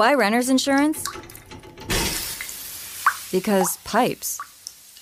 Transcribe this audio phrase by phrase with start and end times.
[0.00, 1.04] Why renter's insurance?
[3.30, 4.40] Because pipes.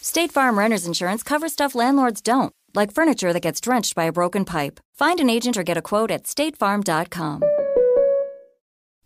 [0.02, 4.12] State Farm renter's insurance covers stuff landlords don't, like furniture that gets drenched by a
[4.12, 4.80] broken pipe.
[4.96, 7.45] Find an agent or get a quote at statefarm.com.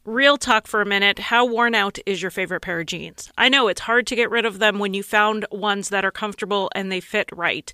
[0.07, 1.19] Real talk for a minute.
[1.19, 3.31] How worn out is your favorite pair of jeans?
[3.37, 6.11] I know it's hard to get rid of them when you found ones that are
[6.11, 7.71] comfortable and they fit right,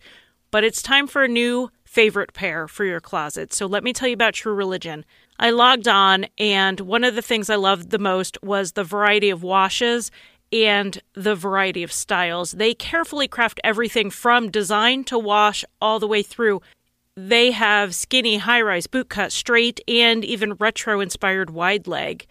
[0.50, 3.52] but it's time for a new favorite pair for your closet.
[3.52, 5.04] So let me tell you about True Religion.
[5.38, 9.30] I logged on, and one of the things I loved the most was the variety
[9.30, 10.10] of washes
[10.52, 12.52] and the variety of styles.
[12.52, 16.60] They carefully craft everything from design to wash all the way through.
[17.16, 22.26] They have skinny, high rise, boot cut, straight, and even retro inspired wide leg.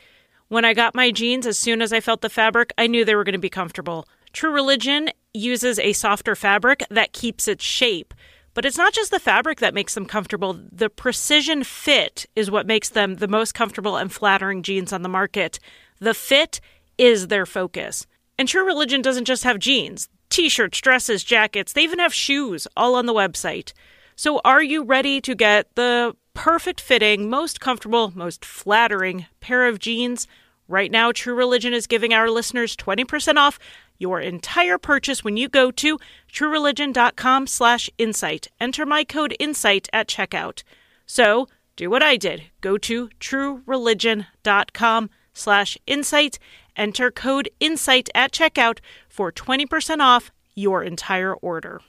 [0.49, 3.16] When I got my jeans, as soon as I felt the fabric, I knew they
[3.16, 4.08] were going to be comfortable.
[4.34, 8.13] True Religion uses a softer fabric that keeps its shape.
[8.58, 10.60] But it's not just the fabric that makes them comfortable.
[10.72, 15.10] The precision fit is what makes them the most comfortable and flattering jeans on the
[15.10, 15.60] market.
[16.00, 16.60] The fit
[16.98, 18.08] is their focus.
[18.36, 22.68] And True Religion doesn't just have jeans, t shirts, dresses, jackets, they even have shoes
[22.76, 23.74] all on the website.
[24.16, 29.77] So, are you ready to get the perfect fitting, most comfortable, most flattering pair of
[29.77, 30.26] jeans?
[30.68, 33.60] Right now, True Religion is giving our listeners 20% off
[33.98, 35.99] your entire purchase when you go to
[36.31, 38.48] truereligion.com slash insight.
[38.59, 40.63] Enter my code insight at checkout.
[41.05, 42.43] So do what I did.
[42.62, 46.40] Go to truereligion.com slash insight.
[46.75, 51.81] Enter code insight at checkout for 20% off your entire order.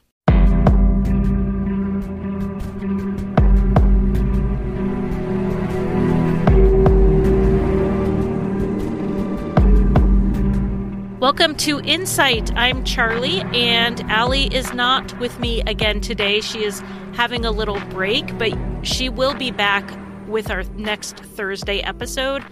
[11.20, 12.56] Welcome to Insight.
[12.56, 16.40] I'm Charlie, and Allie is not with me again today.
[16.40, 16.78] She is
[17.12, 18.52] having a little break, but
[18.82, 19.84] she will be back
[20.28, 22.44] with our next Thursday episode.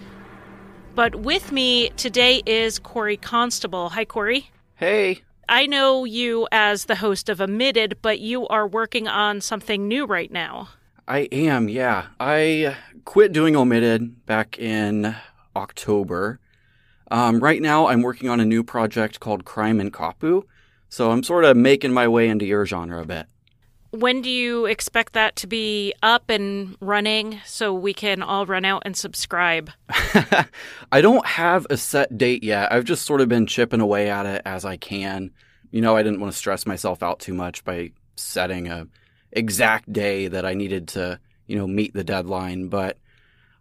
[0.95, 3.87] But with me today is Corey Constable.
[3.87, 4.51] Hi, Corey.
[4.75, 5.21] Hey.
[5.47, 10.05] I know you as the host of Omitted, but you are working on something new
[10.05, 10.67] right now.
[11.07, 12.07] I am, yeah.
[12.19, 12.75] I
[13.05, 15.15] quit doing Omitted back in
[15.55, 16.41] October
[17.09, 20.43] um, right now, I'm working on a new project called Crime and Kapu,
[20.89, 23.27] so I'm sort of making my way into your genre a bit.
[23.91, 28.65] When do you expect that to be up and running so we can all run
[28.65, 29.71] out and subscribe?
[30.91, 32.71] I don't have a set date yet.
[32.71, 35.31] I've just sort of been chipping away at it as I can.
[35.71, 38.87] You know, I didn't want to stress myself out too much by setting a
[39.31, 42.97] exact day that I needed to, you know, meet the deadline, but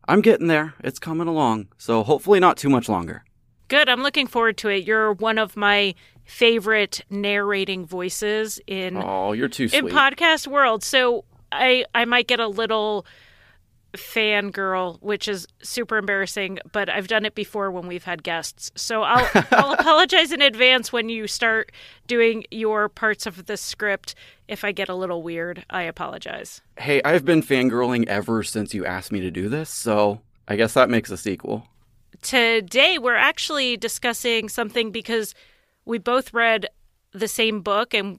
[0.08, 0.74] I'm getting there.
[0.82, 1.68] It's coming along.
[1.78, 3.24] So hopefully not too much longer.
[3.68, 3.88] Good.
[3.88, 4.84] I'm looking forward to it.
[4.84, 5.94] You're one of my
[6.24, 9.78] favorite narrating voices in Oh, you're too sweet.
[9.78, 10.82] in podcast world.
[10.82, 13.06] So I I might get a little
[13.96, 18.70] fangirl, which is super embarrassing, but I've done it before when we've had guests.
[18.74, 21.72] So I'll I'll apologize in advance when you start
[22.06, 24.14] doing your parts of the script.
[24.48, 26.60] If I get a little weird, I apologize.
[26.78, 30.74] Hey, I've been fangirling ever since you asked me to do this, so I guess
[30.74, 31.66] that makes a sequel
[32.26, 35.32] today we're actually discussing something because
[35.84, 36.66] we both read
[37.12, 38.18] the same book and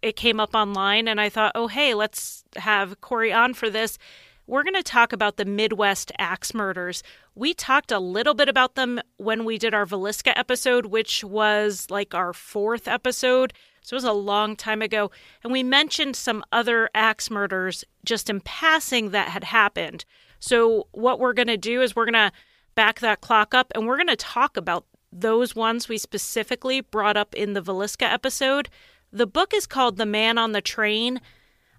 [0.00, 3.98] it came up online and I thought, "Oh, hey, let's have Corey on for this."
[4.46, 7.02] We're going to talk about the Midwest axe murders.
[7.34, 11.86] We talked a little bit about them when we did our Villisca episode, which was
[11.90, 13.52] like our fourth episode.
[13.82, 15.10] So it was a long time ago.
[15.44, 20.06] And we mentioned some other axe murders just in passing that had happened.
[20.38, 22.32] So, what we're going to do is we're going to
[22.78, 27.16] back that clock up, and we're going to talk about those ones we specifically brought
[27.16, 28.68] up in the Villisca episode.
[29.10, 31.20] The book is called The Man on the Train.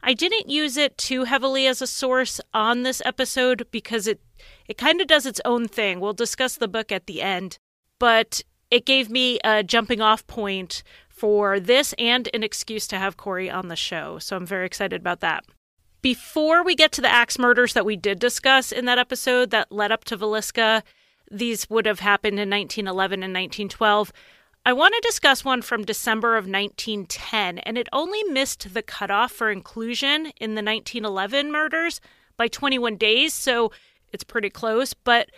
[0.04, 4.20] I didn't use it too heavily as a source on this episode because it
[4.68, 6.02] it kind of does its own thing.
[6.02, 7.60] We'll discuss the book at the end,
[7.98, 13.16] but it gave me a jumping off point for this and an excuse to have
[13.16, 14.20] Corey on the show.
[14.20, 15.46] So I'm very excited about that.
[16.02, 19.72] Before we get to the axe murders that we did discuss in that episode that
[19.72, 20.84] led up to Villisca,
[21.30, 24.14] these would have happened in 1911 and 1912.
[24.66, 29.34] I want to discuss one from December of 1910, and it only missed the cutoff
[29.34, 32.00] for inclusion in the 1911 murders
[32.38, 33.72] by 21 days, so
[34.14, 34.94] it's pretty close.
[34.94, 35.30] But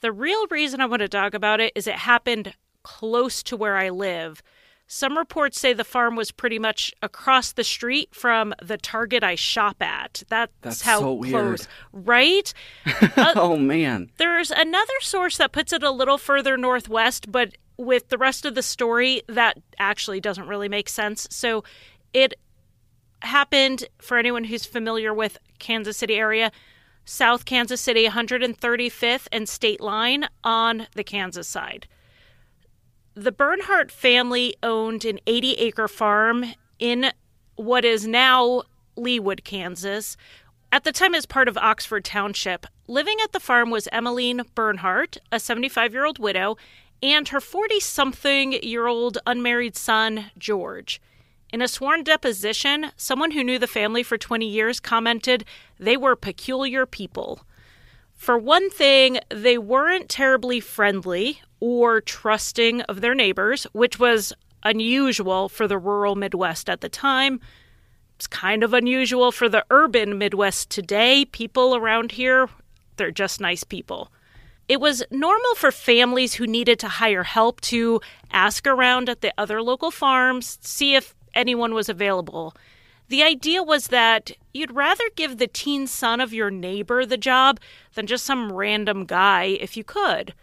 [0.00, 3.76] the real reason I want to talk about it is it happened close to where
[3.76, 4.42] I live.
[4.90, 9.34] Some reports say the farm was pretty much across the street from the Target I
[9.34, 10.22] shop at.
[10.28, 11.66] That's, That's how so close, weird.
[11.92, 12.54] right?
[13.16, 14.10] uh, oh man.
[14.16, 18.54] There's another source that puts it a little further northwest, but with the rest of
[18.54, 21.28] the story, that actually doesn't really make sense.
[21.30, 21.64] So
[22.14, 22.34] it
[23.20, 26.50] happened for anyone who's familiar with Kansas City area
[27.04, 31.88] South Kansas City, 135th and State Line on the Kansas side.
[33.20, 37.10] The Bernhardt family owned an 80 acre farm in
[37.56, 38.62] what is now
[38.96, 40.16] Leawood, Kansas.
[40.70, 45.18] At the time, as part of Oxford Township, living at the farm was Emmeline Bernhardt,
[45.32, 46.58] a 75 year old widow,
[47.02, 51.02] and her 40 something year old unmarried son, George.
[51.52, 55.44] In a sworn deposition, someone who knew the family for 20 years commented
[55.76, 57.40] they were peculiar people.
[58.14, 64.32] For one thing, they weren't terribly friendly or trusting of their neighbors, which was
[64.62, 67.40] unusual for the rural Midwest at the time.
[68.16, 71.24] It's kind of unusual for the urban Midwest today.
[71.24, 72.48] People around here,
[72.96, 74.10] they're just nice people.
[74.68, 78.00] It was normal for families who needed to hire help to
[78.32, 82.54] ask around at the other local farms, see if anyone was available.
[83.08, 87.58] The idea was that you'd rather give the teen son of your neighbor the job
[87.94, 90.34] than just some random guy if you could.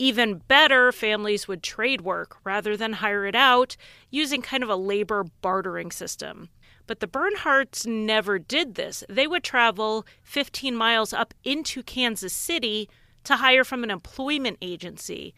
[0.00, 3.76] Even better, families would trade work rather than hire it out
[4.10, 6.48] using kind of a labor bartering system.
[6.86, 9.04] But the Bernhardts never did this.
[9.10, 12.88] They would travel 15 miles up into Kansas City
[13.24, 15.34] to hire from an employment agency.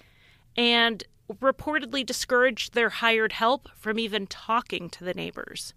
[0.57, 5.75] And reportedly discouraged their hired help from even talking to the neighbors.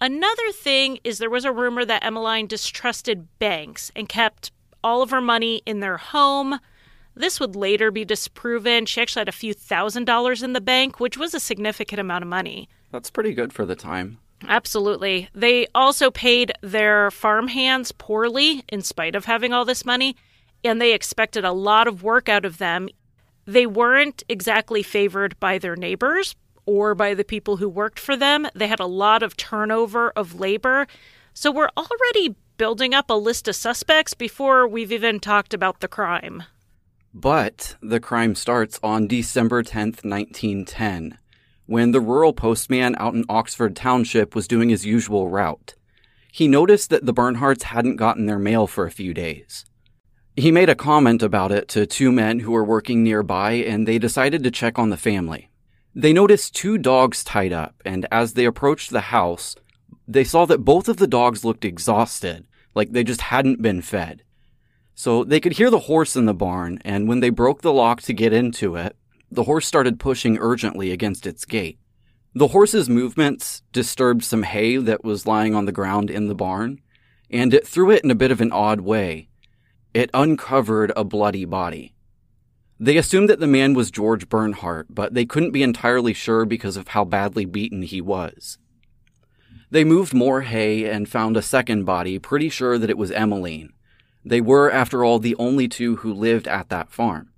[0.00, 4.52] Another thing is there was a rumor that Emmeline distrusted banks and kept
[4.84, 6.60] all of her money in their home.
[7.14, 8.86] This would later be disproven.
[8.86, 12.22] She actually had a few thousand dollars in the bank, which was a significant amount
[12.22, 12.68] of money.
[12.90, 14.18] That's pretty good for the time.
[14.46, 15.28] Absolutely.
[15.34, 20.16] They also paid their farm hands poorly in spite of having all this money,
[20.64, 22.88] and they expected a lot of work out of them,
[23.46, 26.34] they weren't exactly favored by their neighbors
[26.66, 28.46] or by the people who worked for them.
[28.54, 30.86] They had a lot of turnover of labor.
[31.34, 35.88] So we're already building up a list of suspects before we've even talked about the
[35.88, 36.44] crime.
[37.16, 41.16] But the crime starts on December 10th, 1910,
[41.66, 45.76] when the rural postman out in Oxford Township was doing his usual route.
[46.32, 49.64] He noticed that the Bernhardts hadn't gotten their mail for a few days.
[50.34, 54.00] He made a comment about it to two men who were working nearby, and they
[54.00, 55.50] decided to check on the family.
[55.94, 59.54] They noticed two dogs tied up, and as they approached the house,
[60.08, 62.44] they saw that both of the dogs looked exhausted,
[62.74, 64.23] like they just hadn't been fed.
[64.94, 68.00] So they could hear the horse in the barn, and when they broke the lock
[68.02, 68.96] to get into it,
[69.30, 71.78] the horse started pushing urgently against its gate.
[72.34, 76.80] The horse's movements disturbed some hay that was lying on the ground in the barn,
[77.30, 79.28] and it threw it in a bit of an odd way,
[79.94, 81.94] it uncovered a bloody body.
[82.80, 86.76] They assumed that the man was George Bernhardt, but they couldn't be entirely sure because
[86.76, 88.58] of how badly beaten he was.
[89.70, 93.72] They moved more hay and found a second body, pretty sure that it was Emmeline.
[94.24, 97.30] They were, after all, the only two who lived at that farm.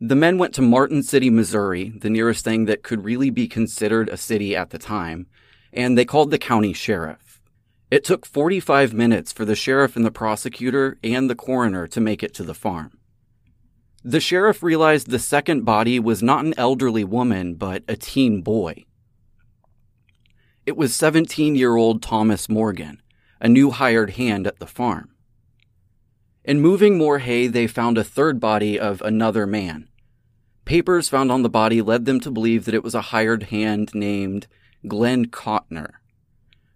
[0.00, 4.08] The men went to Martin City, Missouri, the nearest thing that could really be considered
[4.08, 5.28] a city at the time,
[5.72, 7.40] and they called the county sheriff.
[7.90, 12.22] It took 45 minutes for the sheriff and the prosecutor and the coroner to make
[12.22, 12.98] it to the farm.
[14.02, 18.84] The sheriff realized the second body was not an elderly woman, but a teen boy.
[20.66, 23.00] It was 17 year old Thomas Morgan,
[23.40, 25.13] a new hired hand at the farm.
[26.44, 29.88] In moving more hay, they found a third body of another man.
[30.64, 33.94] Papers found on the body led them to believe that it was a hired hand
[33.94, 34.46] named
[34.86, 35.94] Glenn Cotner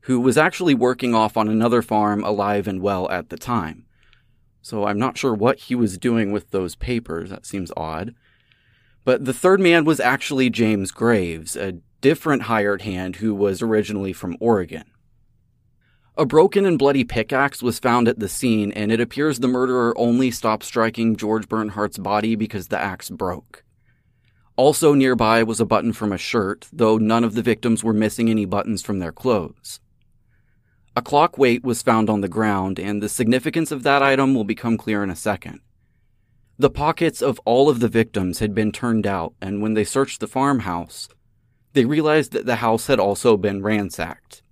[0.08, 3.84] who was actually working off on another farm alive and well at the time.
[4.62, 7.28] So I'm not sure what he was doing with those papers.
[7.28, 8.14] That seems odd.
[9.04, 14.14] But the third man was actually James Graves, a different hired hand who was originally
[14.14, 14.84] from Oregon.
[16.18, 19.96] A broken and bloody pickaxe was found at the scene, and it appears the murderer
[19.96, 23.62] only stopped striking George Bernhardt's body because the axe broke.
[24.56, 28.28] Also nearby was a button from a shirt, though none of the victims were missing
[28.28, 29.78] any buttons from their clothes.
[30.96, 34.42] A clock weight was found on the ground, and the significance of that item will
[34.42, 35.60] become clear in a second.
[36.58, 40.18] The pockets of all of the victims had been turned out, and when they searched
[40.18, 41.08] the farmhouse,
[41.74, 44.42] they realized that the house had also been ransacked.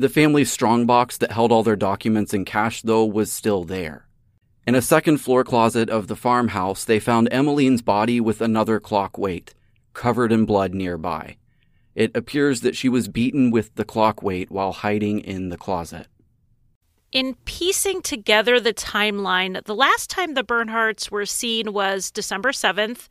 [0.00, 4.06] The family's strongbox that held all their documents and cash, though, was still there.
[4.66, 9.18] In a second floor closet of the farmhouse, they found Emmeline's body with another clock
[9.18, 9.52] weight,
[9.92, 11.36] covered in blood nearby.
[11.94, 16.06] It appears that she was beaten with the clock weight while hiding in the closet.
[17.12, 23.08] In piecing together the timeline, the last time the Bernhardts were seen was December 7th,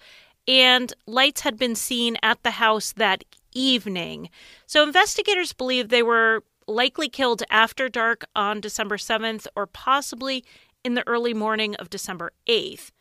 [0.47, 4.31] and lights had been seen at the house that evening.
[4.65, 10.45] So investigators believe they were likely killed after dark on December 7th or possibly
[10.83, 12.91] in the early morning of December 8th.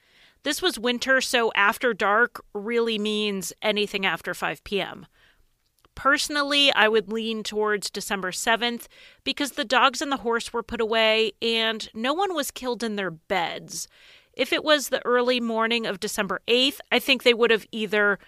[0.42, 5.06] This was winter, so after dark really means anything after 5 p.m.
[5.94, 8.87] Personally, I would lean towards December 7th
[9.25, 12.96] because the dogs and the horse were put away and no one was killed in
[12.96, 13.88] their beds.
[14.32, 18.20] If it was the early morning of December 8th, I think they would have either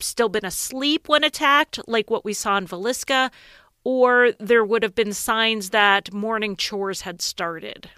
[0.00, 3.30] still been asleep when attacked, like what we saw in Villisca,
[3.86, 7.88] or there would have been signs that morning chores had started.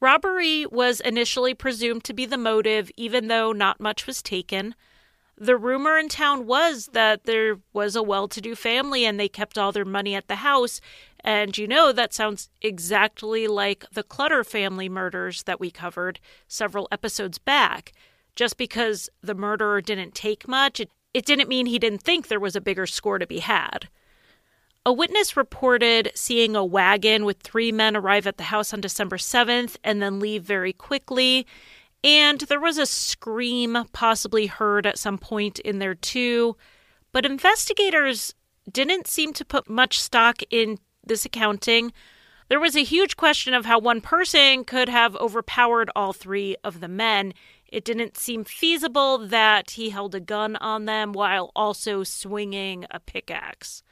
[0.00, 4.74] Robbery was initially presumed to be the motive, even though not much was taken.
[5.38, 9.28] The rumor in town was that there was a well to do family and they
[9.28, 10.80] kept all their money at the house.
[11.20, 16.18] And you know, that sounds exactly like the Clutter family murders that we covered
[16.48, 17.92] several episodes back.
[18.34, 22.40] Just because the murderer didn't take much, it, it didn't mean he didn't think there
[22.40, 23.88] was a bigger score to be had.
[24.86, 29.18] A witness reported seeing a wagon with three men arrive at the house on December
[29.18, 31.46] 7th and then leave very quickly.
[32.02, 36.56] And there was a scream possibly heard at some point in there too.
[37.12, 38.34] But investigators
[38.72, 41.92] didn't seem to put much stock in this accounting.
[42.48, 46.80] There was a huge question of how one person could have overpowered all three of
[46.80, 47.34] the men.
[47.68, 52.98] It didn't seem feasible that he held a gun on them while also swinging a
[52.98, 53.82] pickaxe.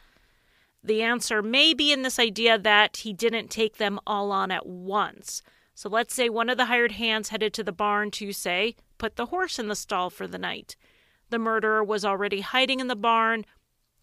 [0.82, 4.66] The answer may be in this idea that he didn't take them all on at
[4.66, 5.42] once.
[5.74, 9.16] So let's say one of the hired hands headed to the barn to, say, put
[9.16, 10.76] the horse in the stall for the night.
[11.30, 13.44] The murderer was already hiding in the barn,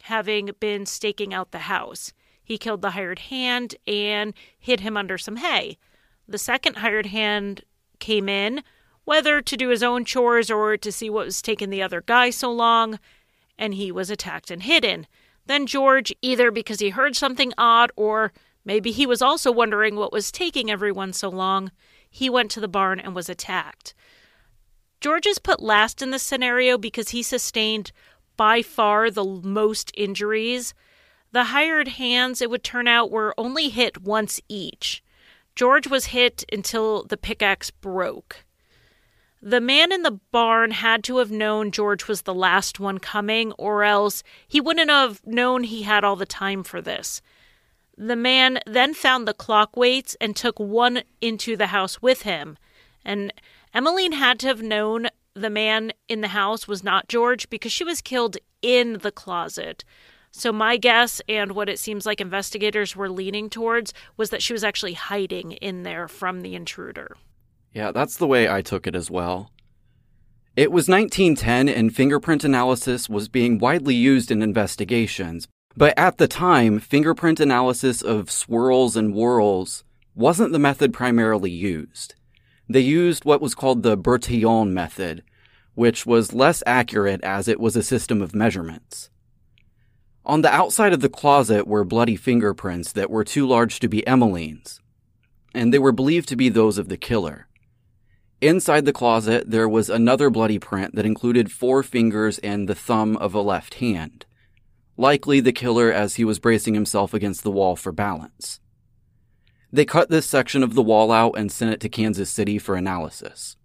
[0.03, 2.13] having been staking out the house.
[2.43, 5.77] He killed the hired hand and hid him under some hay.
[6.27, 7.63] The second hired hand
[7.99, 8.63] came in,
[9.03, 12.29] whether to do his own chores or to see what was taking the other guy
[12.29, 12.99] so long,
[13.57, 15.07] and he was attacked and hidden.
[15.45, 18.31] Then George, either because he heard something odd or
[18.65, 21.71] Maybe he was also wondering what was taking everyone so long.
[22.09, 23.93] He went to the barn and was attacked.
[24.99, 27.91] George is put last in this scenario because he sustained
[28.35, 30.73] by far the most injuries.
[31.31, 35.03] The hired hands, it would turn out, were only hit once each.
[35.53, 38.44] George was hit until the pickaxe broke.
[39.41, 43.51] The man in the barn had to have known George was the last one coming,
[43.53, 47.21] or else he wouldn't have known he had all the time for this.
[47.97, 52.57] The man then found the clock weights and took one into the house with him.
[53.03, 53.33] And
[53.73, 57.83] Emmeline had to have known the man in the house was not George because she
[57.83, 59.83] was killed in the closet.
[60.31, 64.53] So, my guess, and what it seems like investigators were leaning towards, was that she
[64.53, 67.15] was actually hiding in there from the intruder.
[67.75, 69.51] Yeah, that's the way I took it as well.
[70.55, 76.29] It was 1910 and fingerprint analysis was being widely used in investigations, but at the
[76.29, 79.83] time, fingerprint analysis of swirls and whorls
[80.15, 82.15] wasn't the method primarily used.
[82.69, 85.21] They used what was called the Bertillon method,
[85.73, 89.09] which was less accurate as it was a system of measurements.
[90.25, 94.07] On the outside of the closet were bloody fingerprints that were too large to be
[94.07, 94.79] Emmeline's,
[95.53, 97.49] and they were believed to be those of the killer.
[98.45, 103.17] Inside the closet, there was another bloody print that included four fingers and the thumb
[103.17, 104.25] of a left hand
[104.97, 108.59] likely the killer as he was bracing himself against the wall for balance.
[109.71, 112.75] They cut this section of the wall out and sent it to Kansas City for
[112.75, 113.57] analysis.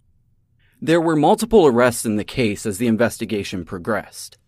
[0.80, 4.38] There were multiple arrests in the case as the investigation progressed.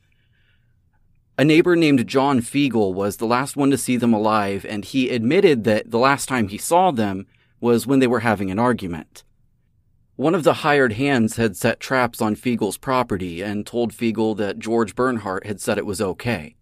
[1.38, 5.10] A neighbor named John Fiegel was the last one to see them alive, and he
[5.10, 7.26] admitted that the last time he saw them
[7.60, 9.22] was when they were having an argument.
[10.16, 14.58] One of the hired hands had set traps on Fiegel's property and told Fiegel that
[14.58, 16.54] George Bernhardt had said it was okay.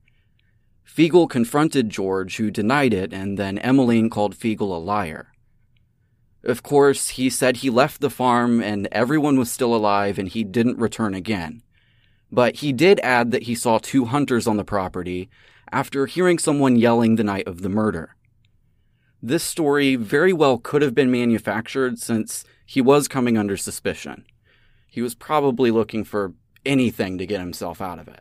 [0.84, 5.32] Fiegel confronted George, who denied it, and then Emmeline called Fiegel a liar.
[6.44, 10.42] Of course, he said he left the farm and everyone was still alive and he
[10.42, 11.62] didn't return again.
[12.32, 15.28] But he did add that he saw two hunters on the property
[15.72, 18.16] after hearing someone yelling the night of the murder.
[19.22, 24.24] This story very well could have been manufactured since he was coming under suspicion.
[24.86, 26.34] He was probably looking for
[26.64, 28.20] anything to get himself out of it.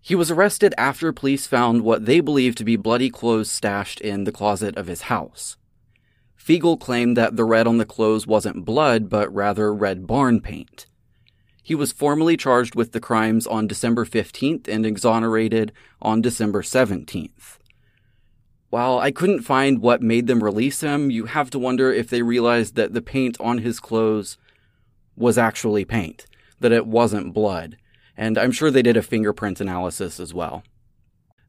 [0.00, 4.24] He was arrested after police found what they believed to be bloody clothes stashed in
[4.24, 5.56] the closet of his house.
[6.36, 10.86] Fiegel claimed that the red on the clothes wasn't blood, but rather red barn paint.
[11.62, 15.70] He was formally charged with the crimes on December 15th and exonerated
[16.02, 17.58] on December 17th.
[18.74, 22.22] While I couldn't find what made them release him, you have to wonder if they
[22.22, 24.36] realized that the paint on his clothes
[25.14, 26.26] was actually paint,
[26.58, 27.76] that it wasn't blood,
[28.16, 30.64] and I'm sure they did a fingerprint analysis as well.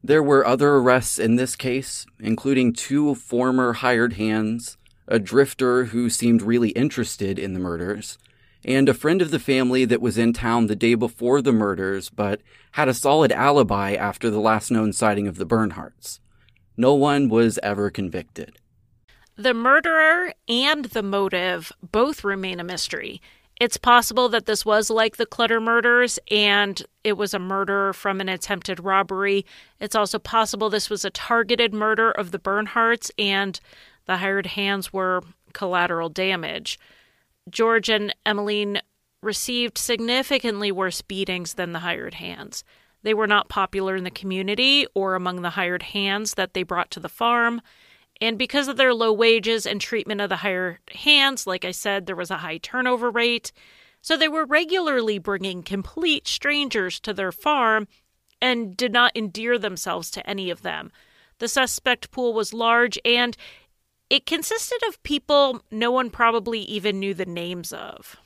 [0.04, 4.76] There were other arrests in this case, including two former hired hands,
[5.08, 8.18] a drifter who seemed really interested in the murders,
[8.64, 12.08] and a friend of the family that was in town the day before the murders
[12.08, 12.40] but
[12.74, 16.20] had a solid alibi after the last known sighting of the Bernhardts.
[16.76, 18.58] No one was ever convicted.
[19.36, 23.20] The murderer and the motive both remain a mystery.
[23.60, 28.20] It's possible that this was like the Clutter murders and it was a murder from
[28.20, 29.46] an attempted robbery.
[29.80, 33.58] It's also possible this was a targeted murder of the Bernhardts and
[34.04, 35.22] the hired hands were
[35.54, 36.78] collateral damage.
[37.48, 38.80] George and Emmeline
[39.22, 42.62] received significantly worse beatings than the hired hands.
[43.06, 46.90] They were not popular in the community or among the hired hands that they brought
[46.90, 47.62] to the farm.
[48.20, 52.06] And because of their low wages and treatment of the hired hands, like I said,
[52.06, 53.52] there was a high turnover rate.
[54.00, 57.86] So they were regularly bringing complete strangers to their farm
[58.42, 60.90] and did not endear themselves to any of them.
[61.38, 63.36] The suspect pool was large and
[64.10, 68.16] it consisted of people no one probably even knew the names of.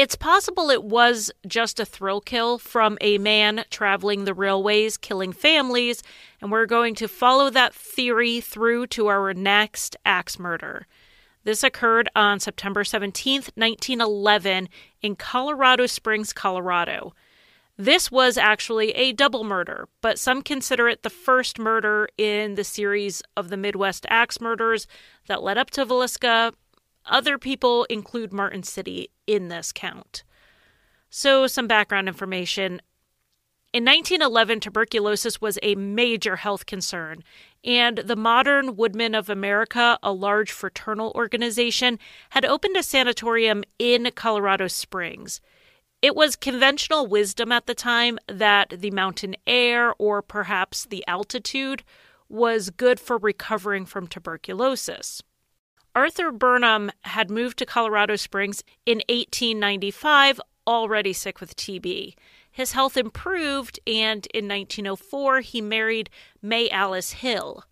[0.00, 5.30] It's possible it was just a thrill kill from a man traveling the railways, killing
[5.30, 6.02] families,
[6.40, 10.86] and we're going to follow that theory through to our next axe murder.
[11.44, 14.70] This occurred on September 17, 1911,
[15.02, 17.12] in Colorado Springs, Colorado.
[17.76, 22.64] This was actually a double murder, but some consider it the first murder in the
[22.64, 24.86] series of the Midwest axe murders
[25.26, 26.54] that led up to Villisca
[27.10, 30.22] other people include Martin City in this count.
[31.10, 32.80] So, some background information.
[33.72, 37.22] In 1911, tuberculosis was a major health concern,
[37.62, 41.98] and the Modern Woodmen of America, a large fraternal organization,
[42.30, 45.40] had opened a sanatorium in Colorado Springs.
[46.02, 51.84] It was conventional wisdom at the time that the mountain air, or perhaps the altitude,
[52.28, 55.22] was good for recovering from tuberculosis.
[55.94, 62.14] Arthur Burnham had moved to Colorado Springs in 1895, already sick with TB.
[62.50, 67.64] His health improved, and in 1904, he married May Alice Hill.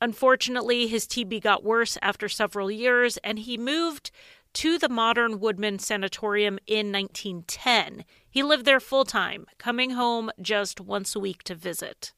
[0.00, 4.10] Unfortunately, his TB got worse after several years, and he moved
[4.54, 8.04] to the Modern Woodmen Sanatorium in 1910.
[8.28, 12.12] He lived there full time, coming home just once a week to visit.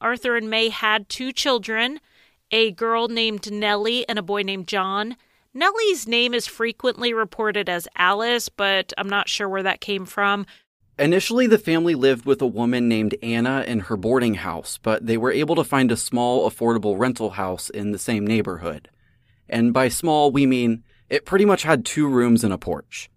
[0.00, 2.00] Arthur and May had two children
[2.50, 5.16] a girl named Nellie and a boy named John.
[5.54, 10.46] Nellie's name is frequently reported as Alice, but I'm not sure where that came from.
[10.98, 15.16] Initially, the family lived with a woman named Anna in her boarding house, but they
[15.16, 18.90] were able to find a small, affordable rental house in the same neighborhood.
[19.48, 23.10] And by small, we mean it pretty much had two rooms and a porch.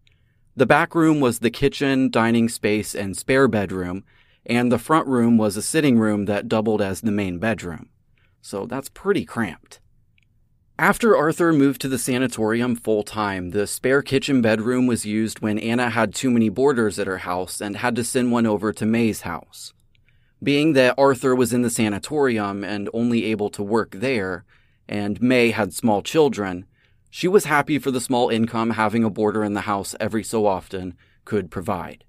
[0.55, 4.05] The back room was the kitchen, dining space, and spare bedroom,
[4.45, 7.89] and the front room was a sitting room that doubled as the main bedroom
[8.43, 9.79] so that's pretty cramped.
[10.77, 15.58] After Arthur moved to the sanatorium full time, the spare kitchen bedroom was used when
[15.58, 18.86] Anna had too many boarders at her house and had to send one over to
[18.86, 19.73] May's house.
[20.41, 24.43] Being that Arthur was in the sanatorium and only able to work there,
[24.89, 26.65] and May had small children,
[27.10, 30.45] she was happy for the small income having a boarder in the house every so
[30.45, 32.03] often could provide.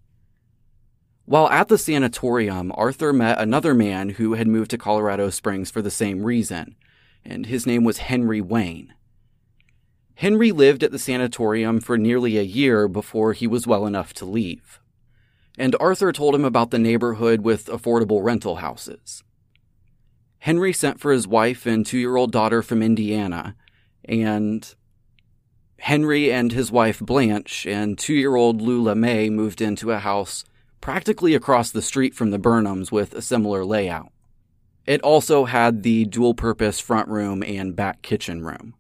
[1.27, 5.81] While at the sanatorium, Arthur met another man who had moved to Colorado Springs for
[5.81, 6.77] the same reason,
[7.25, 8.93] and his name was Henry Wayne.
[10.17, 14.27] Henry lived at the sanatorium for nearly a year before he was well enough to
[14.27, 14.81] leave.
[15.57, 19.23] And Arthur told him about the neighborhood with affordable rental houses.
[20.41, 23.57] Henry sent for his wife and two year old daughter from Indiana,
[24.05, 24.75] and
[25.79, 30.45] Henry and his wife Blanche and two year old Lula May moved into a house
[30.85, 34.13] practically across the street from the Burnhams with a similar layout.
[34.85, 38.75] It also had the dual purpose front room and back kitchen room.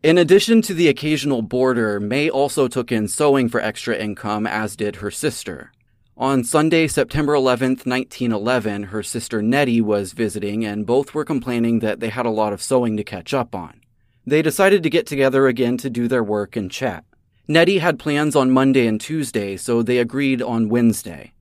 [0.00, 4.76] In addition to the occasional boarder, May also took in sewing for extra income, as
[4.76, 5.72] did her sister.
[6.16, 11.98] On Sunday, September 11th, 1911, her sister Nettie was visiting, and both were complaining that
[11.98, 13.80] they had a lot of sewing to catch up on.
[14.24, 17.02] They decided to get together again to do their work and chat.
[17.50, 21.32] Nettie had plans on Monday and Tuesday, so they agreed on Wednesday.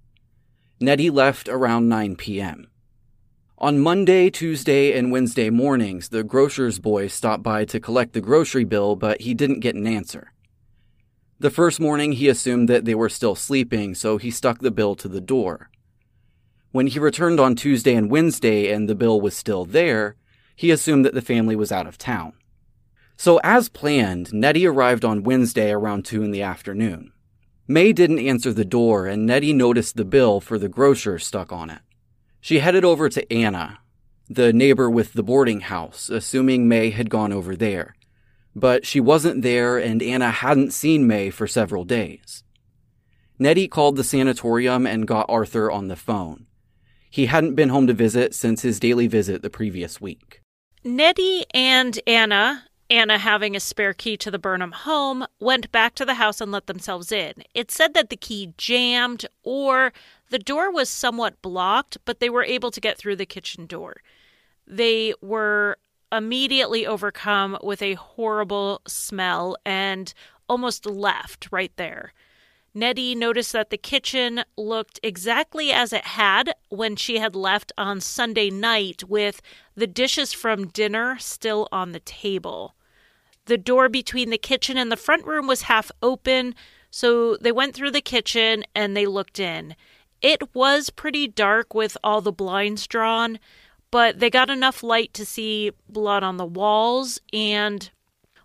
[0.80, 2.70] Nettie left around 9 p.m.
[3.58, 8.64] On Monday, Tuesday, and Wednesday mornings, the grocer's boy stopped by to collect the grocery
[8.64, 10.32] bill, but he didn't get an answer.
[11.40, 14.96] The first morning, he assumed that they were still sleeping, so he stuck the bill
[14.96, 15.70] to the door.
[16.72, 20.16] When he returned on Tuesday and Wednesday and the bill was still there,
[20.56, 22.32] he assumed that the family was out of town.
[23.18, 27.12] So, as planned, Nettie arrived on Wednesday around 2 in the afternoon.
[27.68, 31.70] May didn't answer the door, and Nettie noticed the bill for the grocer stuck on
[31.70, 31.82] it.
[32.40, 33.80] She headed over to Anna,
[34.30, 37.96] the neighbor with the boarding house, assuming May had gone over there.
[38.58, 42.44] but she wasn't there and Anna hadn't seen May for several days.
[43.38, 46.48] Nettie called the sanatorium and got Arthur on the phone.
[47.12, 50.42] He hadn't been home to visit since his daily visit the previous week.
[50.84, 56.06] Nettie and Anna, Anna having a spare key to the Burnham home, went back to
[56.06, 57.34] the house and let themselves in.
[57.54, 59.92] It said that the key jammed or
[60.30, 63.98] the door was somewhat blocked, but they were able to get through the kitchen door.
[64.66, 65.78] They were
[66.12, 70.14] immediately overcome with a horrible smell and
[70.48, 72.14] almost left right there.
[72.74, 78.00] Nettie noticed that the kitchen looked exactly as it had when she had left on
[78.00, 79.42] Sunday night, with
[79.76, 82.76] the dishes from dinner still on the table.
[83.48, 86.54] The door between the kitchen and the front room was half open,
[86.92, 89.76] so they went through the kitchen and they looked in.
[90.22, 93.40] It was pretty dark with all the blinds drawn,
[93.90, 97.90] but they got enough light to see blood on the walls and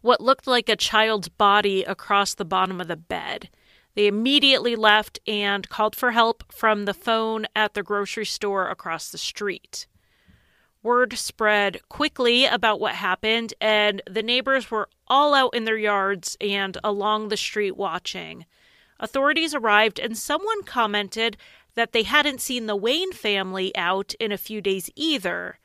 [0.02, 3.48] what looked like a child's body across the bottom of the bed.
[3.94, 9.10] They immediately left and called for help from the phone at the grocery store across
[9.10, 9.86] the street.
[10.82, 16.36] Word spread quickly about what happened, and the neighbors were all out in their yards
[16.40, 18.46] and along the street watching.
[18.98, 21.36] Authorities arrived, and someone commented
[21.74, 25.58] that they hadn't seen the Wayne family out in a few days either.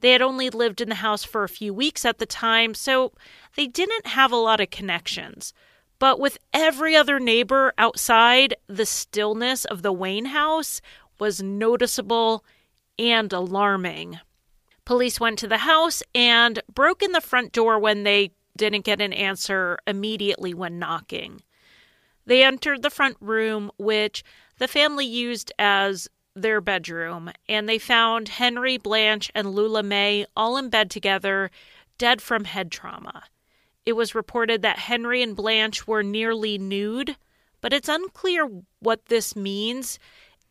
[0.00, 3.12] They had only lived in the house for a few weeks at the time, so
[3.56, 5.52] they didn't have a lot of connections.
[5.98, 10.80] But with every other neighbor outside, the stillness of the Wayne house
[11.18, 12.44] was noticeable
[12.98, 14.20] and alarming.
[14.90, 19.00] Police went to the house and broke in the front door when they didn't get
[19.00, 21.42] an answer immediately when knocking.
[22.26, 24.24] They entered the front room, which
[24.58, 30.56] the family used as their bedroom, and they found Henry, Blanche, and Lula May all
[30.56, 31.52] in bed together,
[31.96, 33.22] dead from head trauma.
[33.86, 37.16] It was reported that Henry and Blanche were nearly nude,
[37.60, 38.50] but it's unclear
[38.80, 40.00] what this means.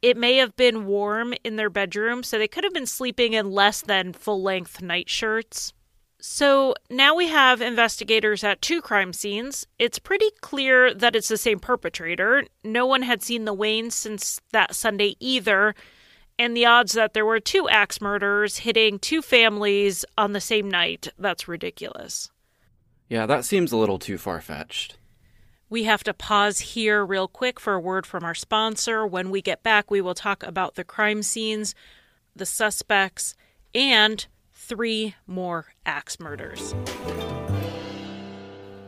[0.01, 3.51] It may have been warm in their bedroom, so they could have been sleeping in
[3.51, 5.73] less than full length nightshirts.
[6.21, 9.65] So now we have investigators at two crime scenes.
[9.77, 12.45] It's pretty clear that it's the same perpetrator.
[12.63, 15.75] No one had seen the Waynes since that Sunday either,
[16.37, 20.69] and the odds that there were two axe murders hitting two families on the same
[20.69, 22.29] night, that's ridiculous.
[23.09, 24.97] Yeah, that seems a little too far fetched.
[25.71, 29.05] We have to pause here real quick for a word from our sponsor.
[29.05, 31.75] When we get back, we will talk about the crime scenes,
[32.35, 33.35] the suspects,
[33.75, 36.73] and three more axe murders.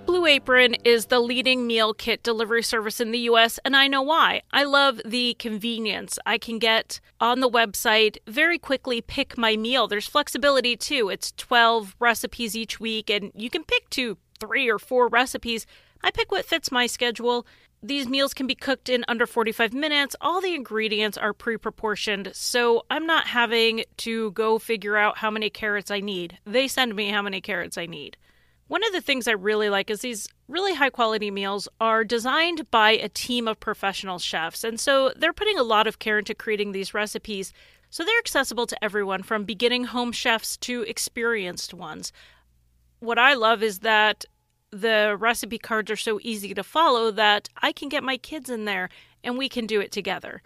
[0.08, 4.02] Blue Apron is the leading meal kit delivery service in the US, and I know
[4.02, 4.42] why.
[4.52, 6.18] I love the convenience.
[6.26, 9.88] I can get on the website very quickly pick my meal.
[9.88, 11.10] There's flexibility too.
[11.10, 15.68] It's 12 recipes each week, and you can pick two, three, or four recipes.
[16.04, 17.46] I pick what fits my schedule.
[17.84, 20.16] These meals can be cooked in under 45 minutes.
[20.22, 25.32] All the ingredients are pre proportioned, so I'm not having to go figure out how
[25.32, 26.38] many carrots I need.
[26.46, 28.18] They send me how many carrots I need.
[28.68, 32.72] One of the things I really like is these really high quality meals are designed
[32.72, 34.64] by a team of professional chefs.
[34.64, 37.52] And so they're putting a lot of care into creating these recipes.
[37.90, 42.14] So they're accessible to everyone from beginning home chefs to experienced ones.
[43.00, 44.24] What I love is that
[44.72, 48.66] the recipe cards are so easy to follow that I can get my kids in
[48.66, 48.90] there
[49.24, 50.42] and we can do it together.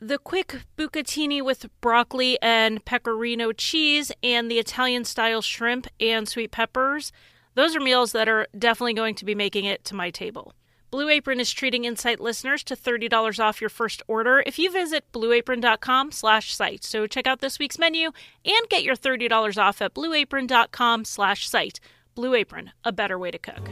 [0.00, 6.50] The quick bucatini with broccoli and pecorino cheese and the Italian style shrimp and sweet
[6.50, 7.12] peppers
[7.54, 10.54] those are meals that are definitely going to be making it to my table.
[10.90, 15.10] Blue Apron is treating Insight listeners to $30 off your first order if you visit
[15.12, 16.84] blueapron.com slash site.
[16.84, 18.10] So check out this week's menu
[18.44, 21.80] and get your $30 off at blueapron.com slash site.
[22.14, 23.68] Blue Apron, a better way to cook.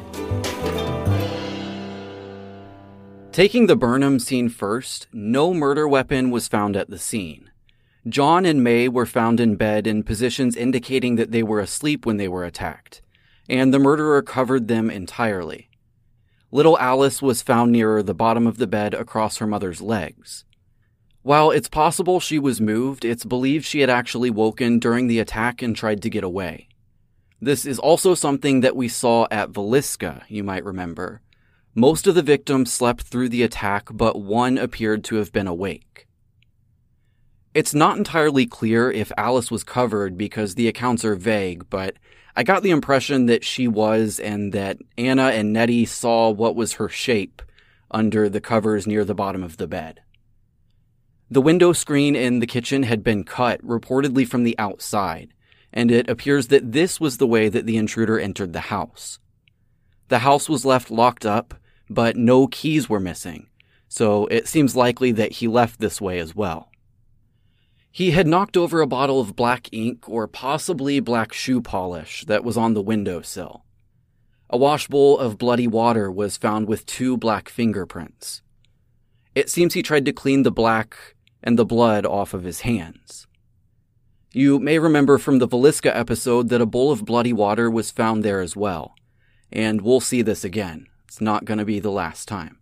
[3.33, 7.51] Taking the Burnham scene first, no murder weapon was found at the scene.
[8.09, 12.17] John and May were found in bed in positions indicating that they were asleep when
[12.17, 13.03] they were attacked
[13.51, 15.69] and the murderer covered them entirely.
[16.53, 20.45] Little Alice was found nearer the bottom of the bed across her mother's legs.
[21.23, 25.63] While it's possible she was moved, it's believed she had actually woken during the attack
[25.63, 26.69] and tried to get away.
[27.41, 31.23] This is also something that we saw at Villisca, you might remember.
[31.75, 36.07] Most of the victims slept through the attack, but one appeared to have been awake.
[37.55, 41.97] It's not entirely clear if Alice was covered because the accounts are vague, but
[42.37, 46.75] I got the impression that she was and that Anna and Nettie saw what was
[46.75, 47.43] her shape
[47.91, 50.01] under the covers near the bottom of the bed.
[51.31, 55.33] The window screen in the kitchen had been cut, reportedly from the outside,
[55.73, 59.19] and it appears that this was the way that the intruder entered the house.
[60.09, 61.55] The house was left locked up,
[61.89, 63.49] but no keys were missing,
[63.89, 66.71] so it seems likely that he left this way as well.
[67.93, 72.45] He had knocked over a bottle of black ink or possibly black shoe polish that
[72.45, 73.65] was on the windowsill.
[74.49, 78.43] A washbowl of bloody water was found with two black fingerprints.
[79.35, 80.97] It seems he tried to clean the black
[81.43, 83.27] and the blood off of his hands.
[84.33, 88.23] You may remember from the Villisca episode that a bowl of bloody water was found
[88.23, 88.95] there as well,
[89.51, 90.87] and we'll see this again.
[91.09, 92.59] It's not going to be the last time.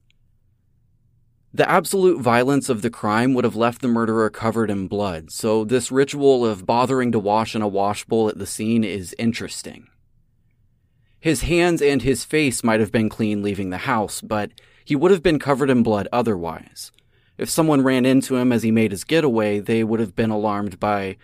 [1.53, 5.63] The absolute violence of the crime would have left the murderer covered in blood, so
[5.63, 9.89] this ritual of bothering to wash in a washbowl at the scene is interesting.
[11.21, 14.53] His hands and his face might have been clean leaving the house, but
[14.87, 16.93] he would have been covered in blood otherwise.
[17.37, 20.81] If someone ran into him as he made his getaway, they would have been alarmed
[20.81, 21.19] by,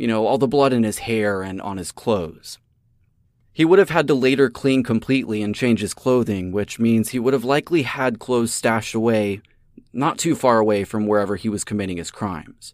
[0.00, 2.58] you know, all the blood in his hair and on his clothes.
[3.52, 7.18] He would have had to later clean completely and change his clothing, which means he
[7.18, 9.42] would have likely had clothes stashed away
[9.92, 12.72] not too far away from wherever he was committing his crimes.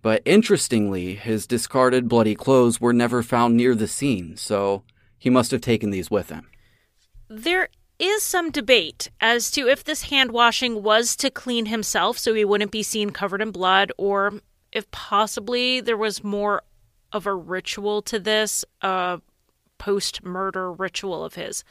[0.00, 4.84] But interestingly, his discarded bloody clothes were never found near the scene, so
[5.18, 6.48] he must have taken these with him.
[7.28, 7.68] There
[7.98, 12.46] is some debate as to if this hand washing was to clean himself so he
[12.46, 14.40] wouldn't be seen covered in blood, or
[14.72, 16.62] if possibly there was more
[17.12, 19.20] of a ritual to this, a
[19.78, 21.64] post murder ritual of his.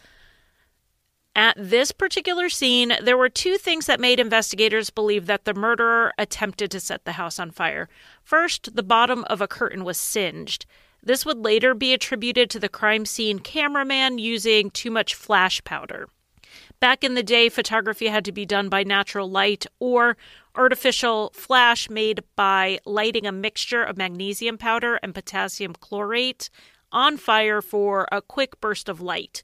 [1.35, 6.13] At this particular scene, there were two things that made investigators believe that the murderer
[6.17, 7.87] attempted to set the house on fire.
[8.21, 10.65] First, the bottom of a curtain was singed.
[11.01, 16.09] This would later be attributed to the crime scene cameraman using too much flash powder.
[16.81, 20.17] Back in the day, photography had to be done by natural light or
[20.55, 26.49] artificial flash made by lighting a mixture of magnesium powder and potassium chlorate
[26.91, 29.43] on fire for a quick burst of light.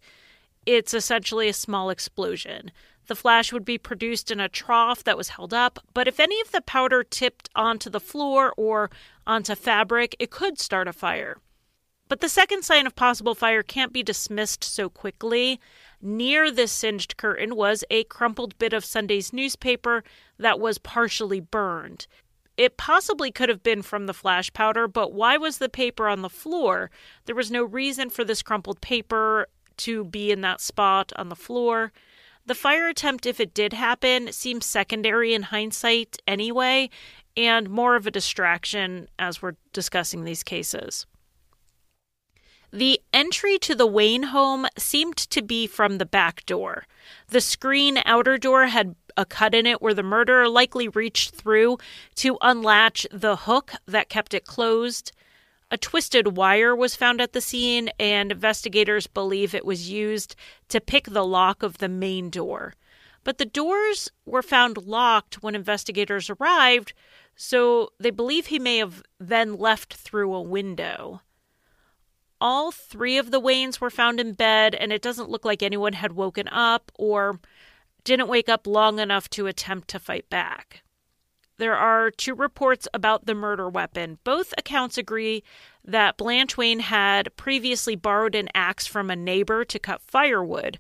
[0.66, 2.72] It's essentially a small explosion.
[3.06, 6.42] The flash would be produced in a trough that was held up, but if any
[6.42, 8.90] of the powder tipped onto the floor or
[9.28, 11.38] onto fabric, it could start a fire.
[12.10, 15.60] But the second sign of possible fire can't be dismissed so quickly.
[16.02, 20.04] Near this singed curtain was a crumpled bit of Sunday's newspaper
[20.38, 22.08] that was partially burned.
[22.56, 26.22] It possibly could have been from the flash powder, but why was the paper on
[26.22, 26.90] the floor?
[27.26, 31.36] There was no reason for this crumpled paper to be in that spot on the
[31.36, 31.92] floor.
[32.46, 36.90] The fire attempt, if it did happen, seems secondary in hindsight anyway,
[37.36, 41.06] and more of a distraction as we're discussing these cases.
[42.72, 46.86] The entry to the Wayne home seemed to be from the back door.
[47.30, 51.78] The screen outer door had a cut in it where the murderer likely reached through
[52.16, 55.14] to unlatch the hook that kept it closed.
[55.72, 60.36] A twisted wire was found at the scene, and investigators believe it was used
[60.70, 62.74] to pick the lock of the main door.
[63.24, 66.94] But the doors were found locked when investigators arrived,
[67.36, 71.22] so they believe he may have then left through a window.
[72.40, 75.94] All three of the Waynes were found in bed, and it doesn't look like anyone
[75.94, 77.40] had woken up or
[78.04, 80.84] didn't wake up long enough to attempt to fight back.
[81.58, 84.20] There are two reports about the murder weapon.
[84.24, 85.44] Both accounts agree
[85.84, 90.78] that Blanche Wayne had previously borrowed an axe from a neighbor to cut firewood.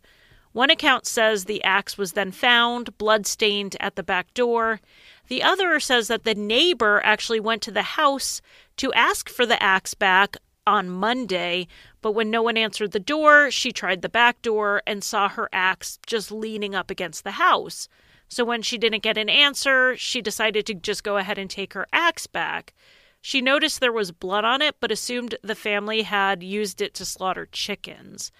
[0.51, 4.79] One account says the axe was then found, bloodstained, at the back door.
[5.27, 8.41] The other says that the neighbor actually went to the house
[8.77, 10.37] to ask for the axe back
[10.67, 11.67] on Monday,
[12.01, 15.49] but when no one answered the door, she tried the back door and saw her
[15.53, 17.87] axe just leaning up against the house.
[18.27, 21.73] So when she didn't get an answer, she decided to just go ahead and take
[21.73, 22.73] her axe back.
[23.21, 27.05] She noticed there was blood on it, but assumed the family had used it to
[27.05, 28.31] slaughter chickens.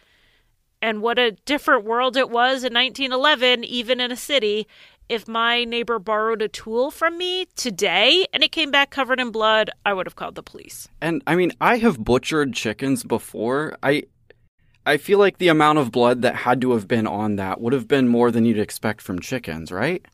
[0.81, 4.67] And what a different world it was in 1911, even in a city.
[5.09, 9.31] If my neighbor borrowed a tool from me today and it came back covered in
[9.31, 10.89] blood, I would have called the police.
[11.01, 13.77] And I mean, I have butchered chickens before.
[13.81, 14.03] I
[14.85, 17.73] I feel like the amount of blood that had to have been on that would
[17.73, 20.05] have been more than you'd expect from chickens, right?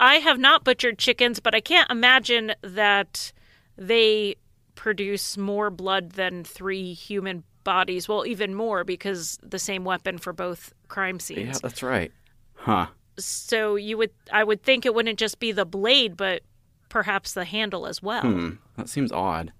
[0.00, 3.32] I have not butchered chickens, but I can't imagine that
[3.76, 4.36] they
[4.74, 8.08] produce more blood than three human bodies.
[8.08, 11.40] Well, even more because the same weapon for both crime scenes.
[11.40, 12.12] Yeah, that's right.
[12.54, 12.88] Huh.
[13.18, 16.42] So you would I would think it wouldn't just be the blade, but
[16.88, 18.22] perhaps the handle as well.
[18.22, 18.50] Hmm.
[18.76, 19.52] That seems odd.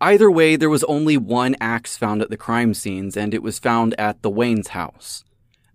[0.00, 3.58] Either way, there was only one axe found at the crime scenes, and it was
[3.58, 5.24] found at the Wayne's house.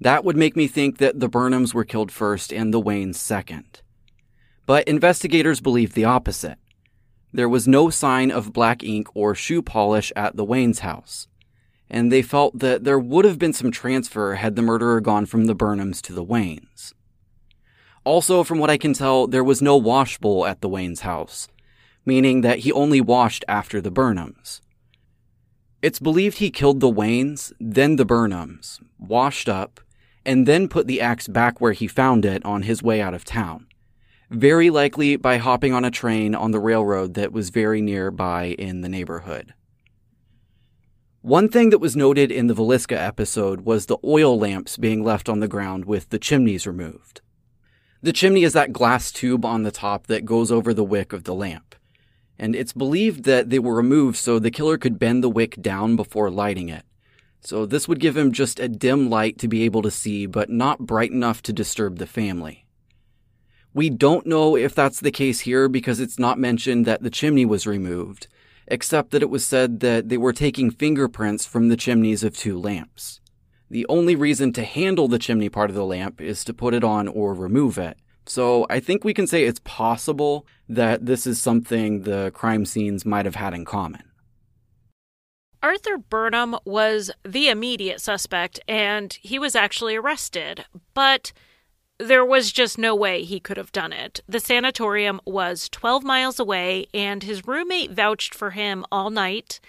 [0.02, 3.82] That would make me think that the Burnhams were killed first and the Waynes second.
[4.66, 6.58] But investigators believe the opposite.
[7.32, 11.28] There was no sign of black ink or shoe polish at the Wayne's house.
[11.90, 15.46] And they felt that there would have been some transfer had the murderer gone from
[15.46, 16.94] the Burnhams to the Waynes.
[18.04, 21.48] Also, from what I can tell, there was no wash bowl at the Waynes' house,
[22.06, 24.62] meaning that he only washed after the Burnhams.
[25.82, 29.80] It's believed he killed the Waynes, then the Burnhams, washed up,
[30.26, 33.24] and then put the axe back where he found it on his way out of
[33.24, 33.68] town.
[34.32, 38.82] Very likely by hopping on a train on the railroad that was very nearby in
[38.82, 39.54] the neighborhood.
[41.26, 45.28] One thing that was noted in the Villisca episode was the oil lamps being left
[45.28, 47.22] on the ground with the chimneys removed.
[48.04, 51.24] The chimney is that glass tube on the top that goes over the wick of
[51.24, 51.74] the lamp,
[52.38, 55.96] and it's believed that they were removed so the killer could bend the wick down
[55.96, 56.86] before lighting it.
[57.42, 60.52] So this would give him just a dim light to be able to see, but
[60.52, 62.68] not bright enough to disturb the family.
[63.74, 67.46] We don't know if that's the case here because it's not mentioned that the chimney
[67.46, 68.28] was removed,
[68.68, 72.58] except that it was said that they were taking fingerprints from the chimneys of two
[72.58, 73.20] lamps.
[73.70, 76.84] The only reason to handle the chimney part of the lamp is to put it
[76.84, 77.98] on or remove it.
[78.28, 83.06] So I think we can say it's possible that this is something the crime scenes
[83.06, 84.04] might have had in common.
[85.62, 91.34] Arthur Burnham was the immediate suspect and he was actually arrested, but
[91.98, 94.20] there was just no way he could have done it.
[94.28, 99.60] The sanatorium was 12 miles away, and his roommate vouched for him all night.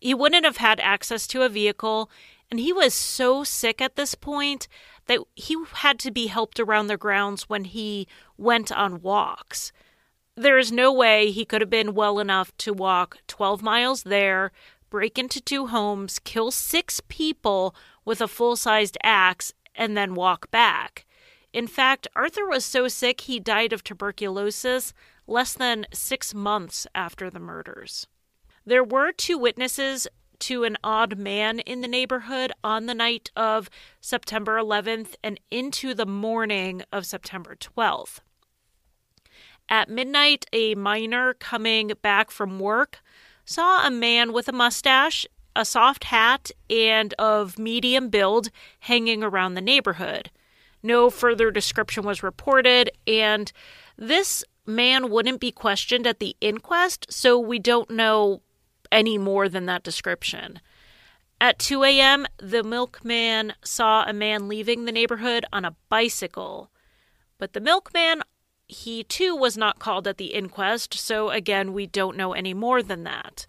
[0.00, 2.10] He wouldn't have had access to a vehicle,
[2.50, 4.68] and he was so sick at this point
[5.06, 8.06] that he had to be helped around the grounds when he
[8.38, 9.72] went on walks.
[10.34, 14.52] There is no way he could have been well enough to walk 12 miles there,
[14.90, 20.50] break into two homes, kill six people with a full sized axe, and then walk
[20.50, 21.05] back.
[21.56, 24.92] In fact, Arthur was so sick he died of tuberculosis
[25.26, 28.06] less than six months after the murders.
[28.66, 30.06] There were two witnesses
[30.40, 33.70] to an odd man in the neighborhood on the night of
[34.02, 38.18] September 11th and into the morning of September 12th.
[39.66, 43.00] At midnight, a miner coming back from work
[43.46, 45.24] saw a man with a mustache,
[45.56, 50.30] a soft hat, and of medium build hanging around the neighborhood.
[50.82, 53.52] No further description was reported, and
[53.96, 58.42] this man wouldn't be questioned at the inquest, so we don't know
[58.92, 60.60] any more than that description.
[61.40, 66.70] At 2 a.m., the milkman saw a man leaving the neighborhood on a bicycle.
[67.38, 68.22] But the milkman,
[68.66, 72.82] he too was not called at the inquest, so again, we don't know any more
[72.82, 73.46] than that.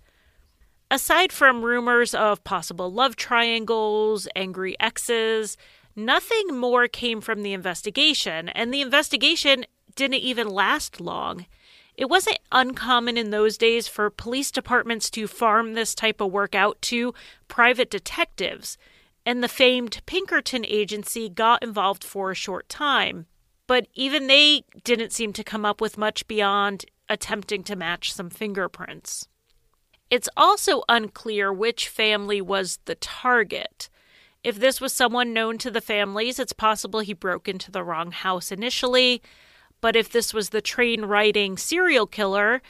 [0.92, 5.58] Aside from rumors of possible love triangles, angry exes,
[6.00, 11.48] Nothing more came from the investigation, and the investigation didn't even last long.
[11.96, 16.54] It wasn't uncommon in those days for police departments to farm this type of work
[16.54, 17.16] out to
[17.48, 18.78] private detectives,
[19.26, 23.26] and the famed Pinkerton agency got involved for a short time.
[23.66, 28.30] But even they didn't seem to come up with much beyond attempting to match some
[28.30, 29.28] fingerprints.
[30.12, 33.90] It's also unclear which family was the target.
[34.48, 38.14] If this was someone known to the families, it's possible he broke into the wrong
[38.14, 39.22] house initially.
[39.82, 42.62] But if this was the train riding serial killer,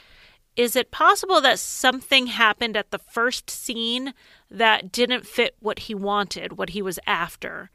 [0.56, 4.12] is it possible that something happened at the first scene
[4.50, 7.70] that didn't fit what he wanted, what he was after?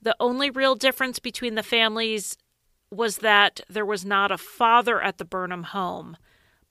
[0.00, 2.36] The only real difference between the families
[2.92, 6.16] was that there was not a father at the Burnham home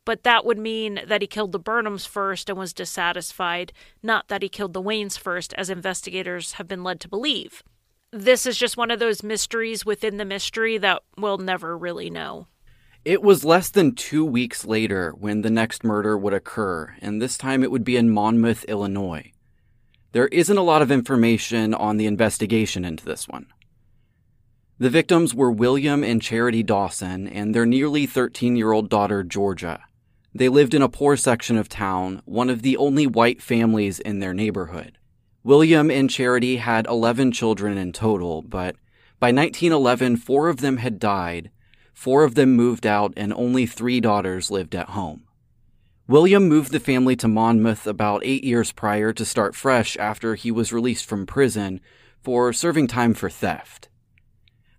[0.08, 4.42] but that would mean that he killed the Burnhams first and was dissatisfied, not that
[4.42, 7.62] he killed the Waynes first, as investigators have been led to believe.
[8.14, 12.48] This is just one of those mysteries within the mystery that we'll never really know.
[13.04, 17.38] It was less than two weeks later when the next murder would occur, and this
[17.38, 19.34] time it would be in Monmouth, Illinois.
[20.14, 23.48] There isn't a lot of information on the investigation into this one.
[24.80, 29.84] The victims were William and Charity Dawson and their nearly 13 year old daughter, Georgia.
[30.38, 34.20] They lived in a poor section of town, one of the only white families in
[34.20, 35.00] their neighborhood.
[35.44, 38.76] William and Charity had 11 children in total, but
[39.20, 41.50] by 1911, four of them had died,
[41.92, 45.24] four of them moved out, and only three daughters lived at home.
[46.08, 50.52] William moved the family to Monmouth about eight years prior to start fresh after he
[50.52, 51.82] was released from prison
[52.22, 53.90] for serving time for theft.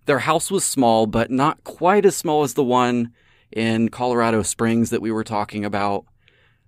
[0.05, 3.11] Their house was small, but not quite as small as the one
[3.51, 6.05] in Colorado Springs that we were talking about.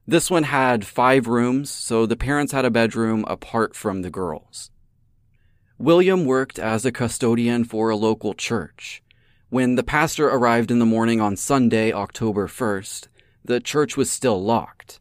[0.08, 4.72] This one had five rooms, so the parents had a bedroom apart from the girls.
[5.78, 9.02] William worked as a custodian for a local church.
[9.50, 13.08] When the pastor arrived in the morning on Sunday, October 1st,
[13.44, 15.00] the church was still locked.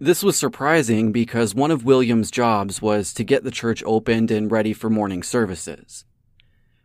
[0.00, 4.50] This was surprising because one of William's jobs was to get the church opened and
[4.50, 6.04] ready for morning services.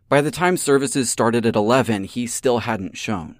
[0.08, 3.37] By the time services started at 11, he still hadn't shown.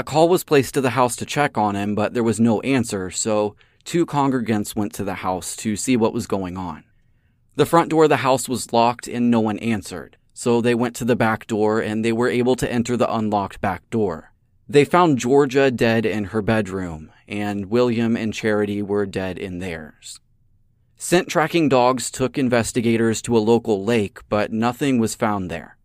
[0.00, 2.60] A call was placed to the house to check on him, but there was no
[2.60, 6.84] answer, so two congregants went to the house to see what was going on.
[7.56, 10.94] The front door of the house was locked and no one answered, so they went
[10.96, 14.32] to the back door and they were able to enter the unlocked back door.
[14.68, 20.20] They found Georgia dead in her bedroom, and William and Charity were dead in theirs.
[20.96, 25.77] Scent tracking dogs took investigators to a local lake, but nothing was found there.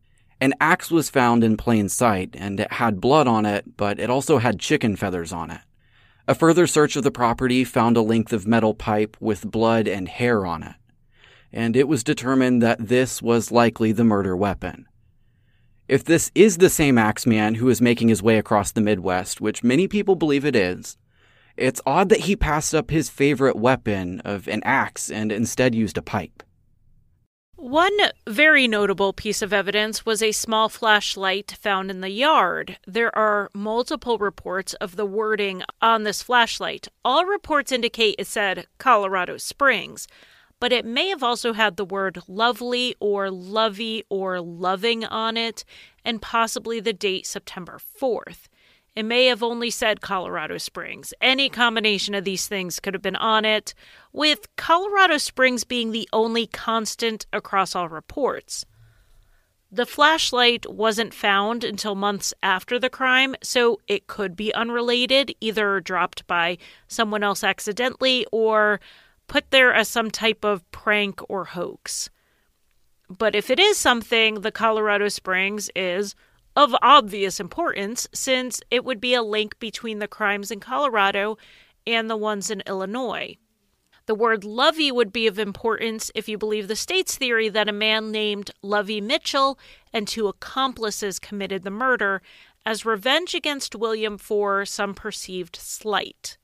[0.44, 4.10] An axe was found in plain sight, and it had blood on it, but it
[4.10, 5.62] also had chicken feathers on it.
[6.28, 10.10] A further search of the property found a length of metal pipe with blood and
[10.10, 10.76] hair on it,
[11.54, 14.86] and it was determined that this was likely the murder weapon.
[15.88, 19.64] If this is the same Axeman who is making his way across the Midwest, which
[19.64, 20.98] many people believe it is,
[21.56, 25.98] it's odd that he passed up his favorite weapon of an axe and instead used
[25.98, 26.44] a pipe.
[27.56, 27.96] One
[28.28, 32.80] very notable piece of evidence was a small flashlight found in the yard.
[32.88, 36.88] There are multiple reports of the wording on this flashlight.
[37.06, 40.08] All reports indicate it said Colorado Springs,
[40.60, 45.64] but it may have also had the word lovely or lovey or loving on it,
[46.04, 48.48] and possibly the date September 4th.
[48.96, 51.14] It may have only said Colorado Springs.
[51.20, 53.74] Any combination of these things could have been on it,
[54.12, 58.66] with Colorado Springs being the only constant across all reports.
[59.72, 65.80] The flashlight wasn't found until months after the crime, so it could be unrelated, either
[65.80, 68.80] dropped by someone else accidentally or
[69.26, 72.12] put there as some type of prank or hoax.
[73.10, 76.14] But if it is something, the Colorado Springs is
[76.56, 81.38] of obvious importance since it would be a link between the crimes in Colorado
[81.86, 83.38] and the ones in Illinois.
[84.06, 87.74] The word Lovey would be of importance if you believe the state's theory that a
[87.74, 89.58] man named Lovey Mitchell
[89.94, 92.22] and two accomplices committed the murder
[92.66, 96.38] as revenge against William for some perceived slight.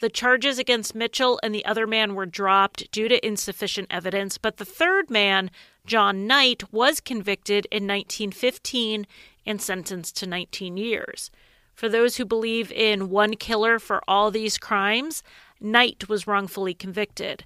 [0.00, 4.58] The charges against Mitchell and the other man were dropped due to insufficient evidence, but
[4.58, 5.50] the third man,
[5.86, 9.06] John Knight, was convicted in 1915
[9.44, 11.30] and sentenced to 19 years.
[11.74, 15.22] For those who believe in one killer for all these crimes,
[15.60, 17.44] Knight was wrongfully convicted.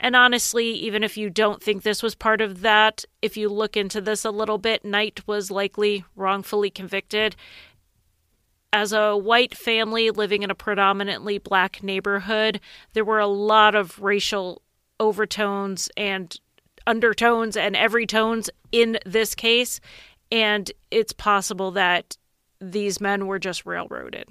[0.00, 3.76] And honestly, even if you don't think this was part of that, if you look
[3.76, 7.36] into this a little bit, Knight was likely wrongfully convicted.
[8.72, 12.60] As a white family living in a predominantly black neighborhood,
[12.92, 14.62] there were a lot of racial
[15.00, 16.38] overtones and
[16.88, 19.80] undertones and every tones in this case,
[20.32, 22.16] and it's possible that
[22.60, 24.28] these men were just railroaded.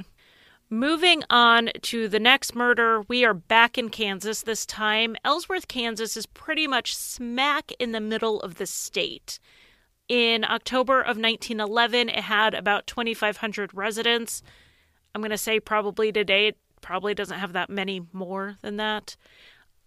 [0.69, 5.15] Moving on to the next murder, we are back in Kansas this time.
[5.23, 9.39] Ellsworth, Kansas is pretty much smack in the middle of the state.
[10.09, 14.43] In October of 1911, it had about 2,500 residents.
[15.15, 19.15] I'm going to say probably today it probably doesn't have that many more than that.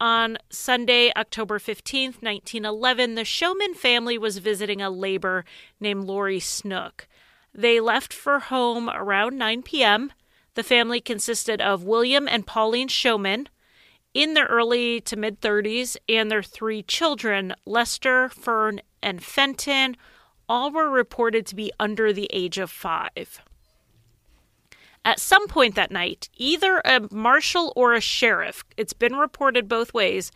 [0.00, 5.44] On Sunday, October 15th, 1911, the Showman family was visiting a labor
[5.78, 7.06] named Lori Snook.
[7.52, 10.10] They left for home around 9 p.m.
[10.54, 13.50] The family consisted of William and Pauline Showman
[14.14, 19.98] in their early to mid 30s and their three children, Lester, Fern, and Fenton.
[20.48, 23.42] All were reported to be under the age of five.
[25.04, 29.94] At some point that night, either a marshal or a sheriff, it's been reported both
[29.94, 30.30] ways,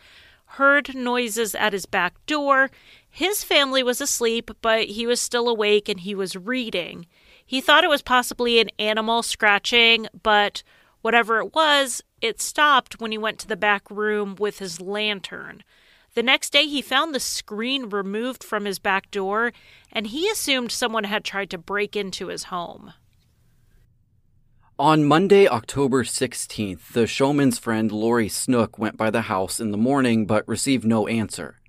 [0.45, 2.71] heard noises at his back door.
[3.09, 7.05] His family was asleep, but he was still awake and he was reading.
[7.45, 10.63] He thought it was possibly an animal scratching, but
[11.01, 15.63] whatever it was, it stopped when he went to the back room with his lantern.
[16.15, 19.53] The next day, he found the screen removed from his back door,
[19.91, 22.93] and he assumed someone had tried to break into his home.
[24.77, 29.77] On Monday, October 16th, the showman's friend Lori Snook went by the house in the
[29.77, 31.61] morning but received no answer.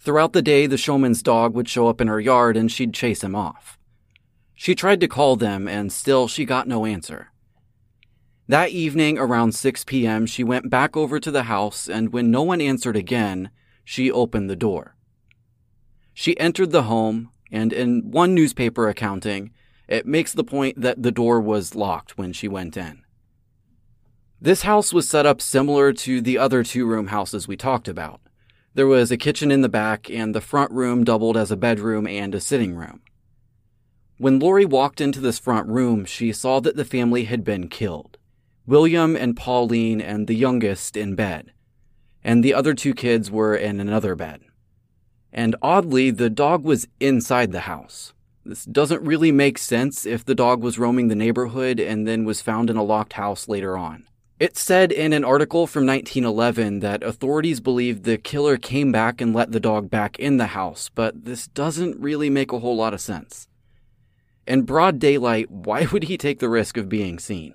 [0.00, 3.22] Throughout the day, the showman's dog would show up in her yard and she'd chase
[3.22, 3.78] him off.
[4.56, 7.30] She tried to call them, and still she got no answer.
[8.48, 12.42] That evening, around 6 p.m., she went back over to the house, and when no
[12.42, 13.50] one answered again,
[13.84, 14.96] she opened the door.
[16.12, 19.52] She entered the home, and in one newspaper accounting,
[19.88, 23.04] it makes the point that the door was locked when she went in.
[24.40, 28.20] This house was set up similar to the other two room houses we talked about.
[28.74, 32.06] There was a kitchen in the back, and the front room doubled as a bedroom
[32.06, 33.02] and a sitting room.
[34.18, 38.16] When Lori walked into this front room, she saw that the family had been killed.
[38.66, 41.52] William and Pauline and the youngest in bed,
[42.22, 44.40] and the other two kids were in another bed.
[45.32, 48.13] And oddly, the dog was inside the house.
[48.44, 52.42] This doesn't really make sense if the dog was roaming the neighborhood and then was
[52.42, 54.06] found in a locked house later on.
[54.38, 59.34] It said in an article from 1911 that authorities believed the killer came back and
[59.34, 62.92] let the dog back in the house, but this doesn't really make a whole lot
[62.92, 63.48] of sense.
[64.46, 67.54] In broad daylight, why would he take the risk of being seen?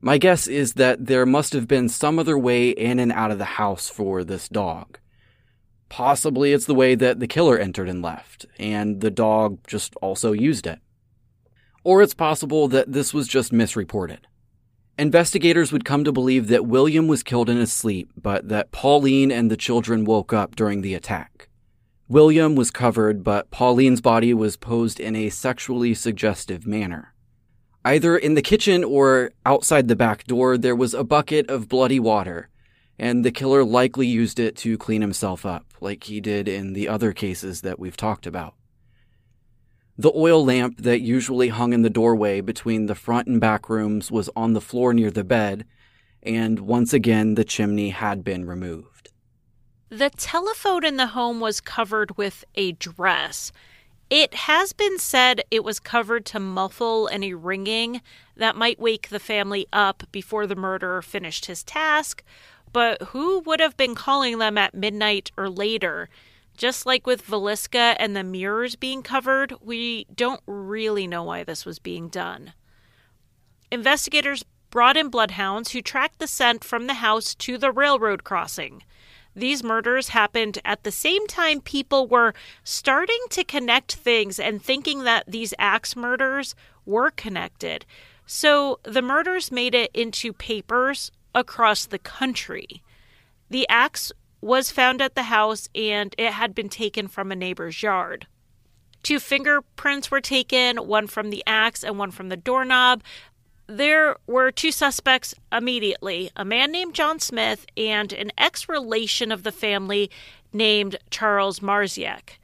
[0.00, 3.38] My guess is that there must have been some other way in and out of
[3.38, 4.98] the house for this dog.
[5.88, 10.32] Possibly it's the way that the killer entered and left, and the dog just also
[10.32, 10.80] used it.
[11.84, 14.26] Or it's possible that this was just misreported.
[14.98, 19.30] Investigators would come to believe that William was killed in his sleep, but that Pauline
[19.30, 21.48] and the children woke up during the attack.
[22.08, 27.14] William was covered, but Pauline's body was posed in a sexually suggestive manner.
[27.84, 32.00] Either in the kitchen or outside the back door, there was a bucket of bloody
[32.00, 32.48] water,
[32.98, 36.88] and the killer likely used it to clean himself up, like he did in the
[36.88, 38.54] other cases that we've talked about.
[39.98, 44.10] The oil lamp that usually hung in the doorway between the front and back rooms
[44.10, 45.64] was on the floor near the bed,
[46.22, 49.10] and once again the chimney had been removed.
[49.88, 53.52] The telephone in the home was covered with a dress.
[54.10, 58.02] It has been said it was covered to muffle any ringing
[58.36, 62.22] that might wake the family up before the murderer finished his task,
[62.76, 66.10] but who would have been calling them at midnight or later?
[66.58, 71.64] Just like with Villisca and the mirrors being covered, we don't really know why this
[71.64, 72.52] was being done.
[73.72, 78.82] Investigators brought in bloodhounds who tracked the scent from the house to the railroad crossing.
[79.34, 85.04] These murders happened at the same time people were starting to connect things and thinking
[85.04, 86.54] that these axe murders
[86.84, 87.86] were connected.
[88.26, 92.82] So the murders made it into papers across the country.
[93.50, 94.10] The axe
[94.40, 98.26] was found at the house and it had been taken from a neighbor's yard.
[99.02, 103.04] Two fingerprints were taken, one from the axe and one from the doorknob.
[103.68, 109.42] There were two suspects immediately a man named John Smith and an ex relation of
[109.42, 110.10] the family
[110.52, 112.38] named Charles Marziak.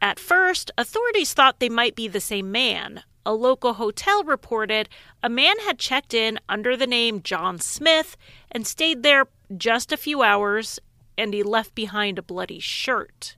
[0.00, 4.88] At first, authorities thought they might be the same man, a local hotel reported
[5.22, 8.16] a man had checked in under the name John Smith
[8.50, 10.78] and stayed there just a few hours,
[11.18, 13.36] and he left behind a bloody shirt.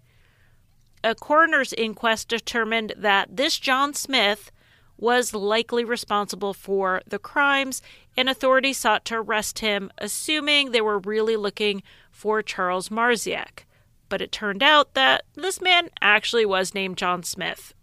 [1.05, 4.53] A coroner's inquest determined that this John Smith
[4.97, 7.83] was likely responsible for the crimes,
[8.17, 13.67] and authorities sought to arrest him, assuming they were really looking for Charles Marziak.
[14.09, 17.75] But it turned out that this man actually was named John Smith,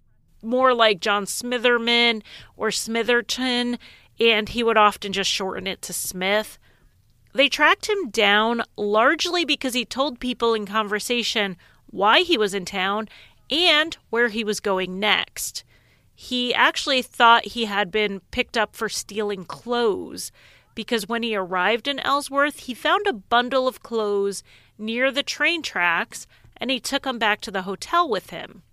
[0.42, 2.22] more like John Smitherman
[2.56, 3.78] or Smitherton,
[4.20, 6.58] and he would often just shorten it to Smith.
[7.34, 12.66] They tracked him down largely because he told people in conversation why he was in
[12.66, 13.08] town
[13.50, 15.64] and where he was going next.
[16.16, 20.32] He actually thought he had been picked up for stealing clothes
[20.76, 24.44] because when he arrived in Ellsworth, he found a bundle of clothes
[24.78, 26.28] near the train tracks
[26.58, 28.64] and he took them back to the hotel with him.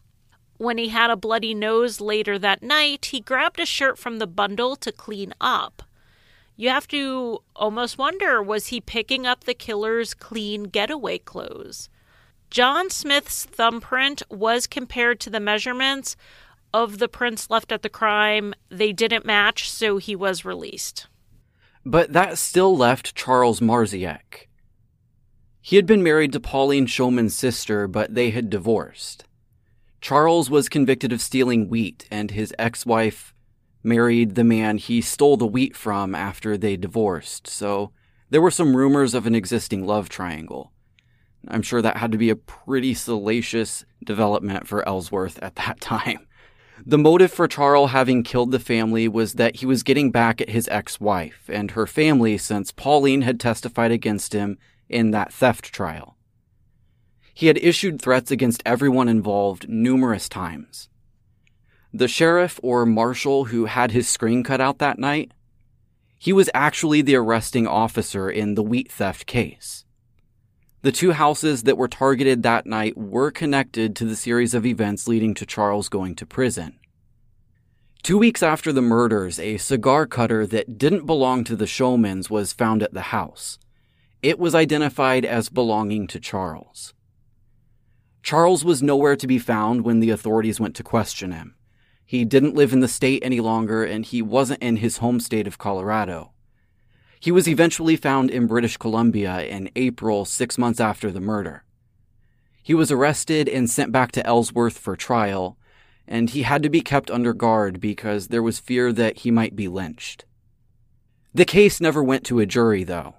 [0.58, 4.26] When he had a bloody nose later that night, he grabbed a shirt from the
[4.26, 5.82] bundle to clean up.
[6.56, 11.90] You have to almost wonder was he picking up the killer's clean getaway clothes?
[12.50, 16.16] John Smith's thumbprint was compared to the measurements
[16.72, 18.54] of the prints left at the crime.
[18.70, 21.06] They didn't match, so he was released.
[21.84, 24.48] But that still left Charles Marziak.
[25.60, 29.24] He had been married to Pauline Showman's sister, but they had divorced.
[30.06, 33.34] Charles was convicted of stealing wheat, and his ex wife
[33.82, 37.90] married the man he stole the wheat from after they divorced, so
[38.30, 40.70] there were some rumors of an existing love triangle.
[41.48, 46.28] I'm sure that had to be a pretty salacious development for Ellsworth at that time.
[46.86, 50.50] The motive for Charles having killed the family was that he was getting back at
[50.50, 54.56] his ex wife and her family since Pauline had testified against him
[54.88, 56.15] in that theft trial.
[57.36, 60.88] He had issued threats against everyone involved numerous times.
[61.92, 65.32] The sheriff or marshal who had his screen cut out that night,
[66.18, 69.84] he was actually the arresting officer in the wheat theft case.
[70.80, 75.06] The two houses that were targeted that night were connected to the series of events
[75.06, 76.78] leading to Charles going to prison.
[78.02, 82.54] Two weeks after the murders, a cigar cutter that didn't belong to the Showmans was
[82.54, 83.58] found at the house.
[84.22, 86.94] It was identified as belonging to Charles.
[88.26, 91.54] Charles was nowhere to be found when the authorities went to question him.
[92.04, 95.46] He didn't live in the state any longer, and he wasn't in his home state
[95.46, 96.32] of Colorado.
[97.20, 101.62] He was eventually found in British Columbia in April, six months after the murder.
[102.64, 105.56] He was arrested and sent back to Ellsworth for trial,
[106.08, 109.54] and he had to be kept under guard because there was fear that he might
[109.54, 110.24] be lynched.
[111.32, 113.14] The case never went to a jury, though.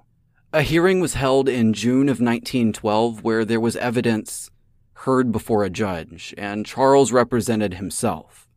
[0.52, 4.50] A hearing was held in June of 1912 where there was evidence
[5.02, 8.48] heard before a judge, and Charles represented himself.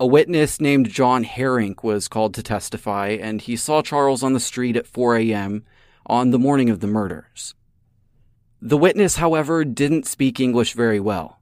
[0.00, 4.40] A witness named John Herink was called to testify, and he saw Charles on the
[4.40, 5.64] street at 4 a.m.
[6.04, 7.54] on the morning of the murders.
[8.60, 11.40] The witness, however, didn't speak English very well.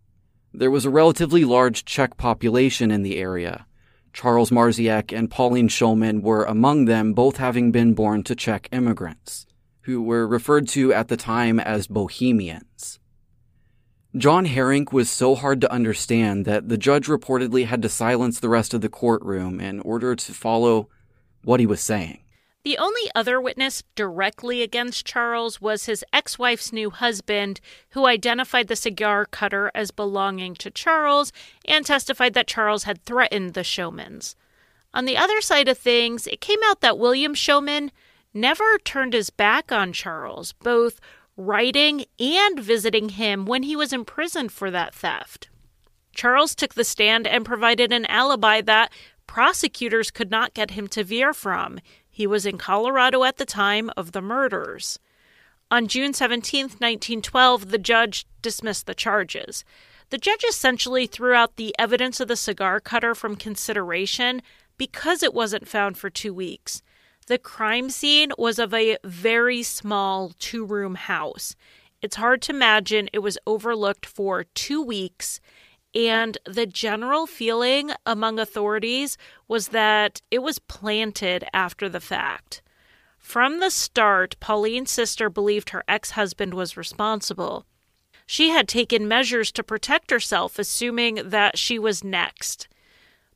[0.53, 3.67] There was a relatively large Czech population in the area.
[4.13, 9.47] Charles Marziek and Pauline Showman were among them, both having been born to Czech immigrants,
[9.83, 13.01] who were referred to at the time as Bohemians.
[14.17, 18.49] John Herink was so hard to understand that the judge reportedly had to silence the
[18.49, 20.89] rest of the courtroom in order to follow
[21.43, 22.21] what he was saying.
[22.65, 27.61] The only other witness directly against Charles was his ex wife's new husband,
[27.91, 31.33] who identified the cigar cutter as belonging to Charles
[31.67, 34.37] and testified that Charles had threatened the Showmans.
[34.95, 37.91] On the other side of things, it came out that William Showman
[38.33, 41.01] never turned his back on Charles, both
[41.37, 45.49] writing and visiting him when he was imprisoned for that theft.
[46.15, 48.93] Charles took the stand and provided an alibi that
[49.27, 51.81] prosecutors could not get him to veer from.
[52.09, 54.99] He was in Colorado at the time of the murders.
[55.71, 59.65] On June 17, 1912, the judge dismissed the charges.
[60.11, 64.43] The judge essentially threw out the evidence of the cigar cutter from consideration
[64.77, 66.83] because it wasn't found for two weeks.
[67.27, 71.57] The crime scene was of a very small two room house.
[72.03, 75.41] It's hard to imagine it was overlooked for two weeks
[75.95, 79.17] and the general feeling among authorities
[79.47, 82.63] was that it was planted after the fact.
[83.19, 87.65] From the start, Pauline's sister believed her ex husband was responsible.
[88.27, 92.69] She had taken measures to protect herself, assuming that she was next.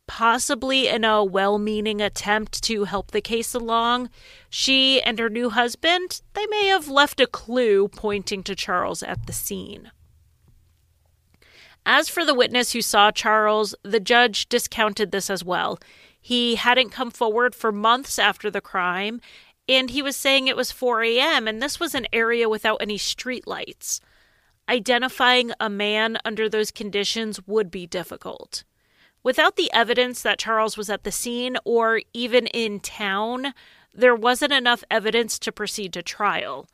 [0.08, 4.08] Possibly in a well meaning attempt to help the case along,
[4.48, 9.26] she and her new husband, they may have left a clue pointing to Charles at
[9.26, 9.92] the scene.
[11.84, 15.78] As for the witness who saw Charles, the judge discounted this as well.
[16.20, 19.20] He hadn't come forward for months after the crime,
[19.68, 22.98] and he was saying it was 4 a.m., and this was an area without any
[22.98, 24.00] streetlights.
[24.68, 28.64] Identifying a man under those conditions would be difficult.
[29.22, 33.52] Without the evidence that Charles was at the scene or even in town,
[33.92, 36.68] there wasn't enough evidence to proceed to trial.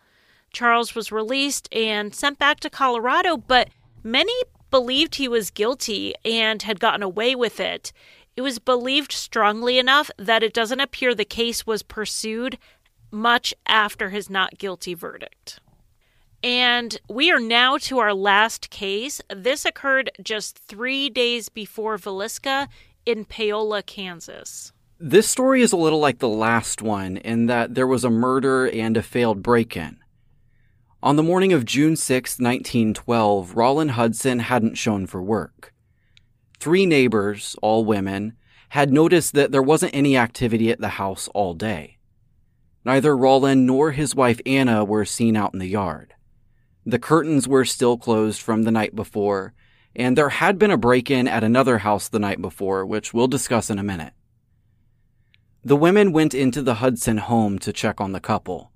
[0.52, 3.70] Charles was released and sent back to Colorado, but
[4.02, 4.34] many
[4.70, 7.92] believed he was guilty and had gotten away with it.
[8.36, 12.58] It was believed strongly enough that it doesn't appear the case was pursued
[13.10, 15.60] much after his not guilty verdict.
[16.44, 19.22] And we are now to our last case.
[19.34, 22.68] This occurred just three days before Villisca
[23.06, 24.70] in Paola, Kansas.
[25.00, 28.68] This story is a little like the last one in that there was a murder
[28.68, 29.96] and a failed break in.
[31.02, 35.72] On the morning of June 6, 1912, Rollin Hudson hadn't shown for work.
[36.60, 38.36] Three neighbors, all women,
[38.68, 41.96] had noticed that there wasn't any activity at the house all day.
[42.84, 46.14] Neither Rollin nor his wife Anna were seen out in the yard.
[46.86, 49.54] The curtains were still closed from the night before,
[49.96, 53.28] and there had been a break in at another house the night before, which we'll
[53.28, 54.12] discuss in a minute.
[55.64, 58.70] The women went into the Hudson home to check on the couple.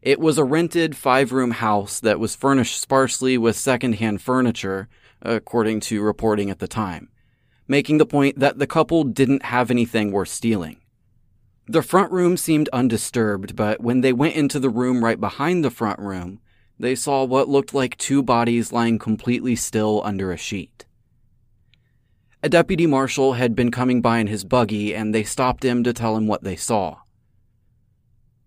[0.00, 4.88] It was a rented five room house that was furnished sparsely with secondhand furniture,
[5.20, 7.10] according to reporting at the time,
[7.68, 10.78] making the point that the couple didn't have anything worth stealing.
[11.68, 15.70] The front room seemed undisturbed, but when they went into the room right behind the
[15.70, 16.40] front room,
[16.82, 20.84] they saw what looked like two bodies lying completely still under a sheet.
[22.42, 25.92] A deputy marshal had been coming by in his buggy and they stopped him to
[25.92, 26.98] tell him what they saw.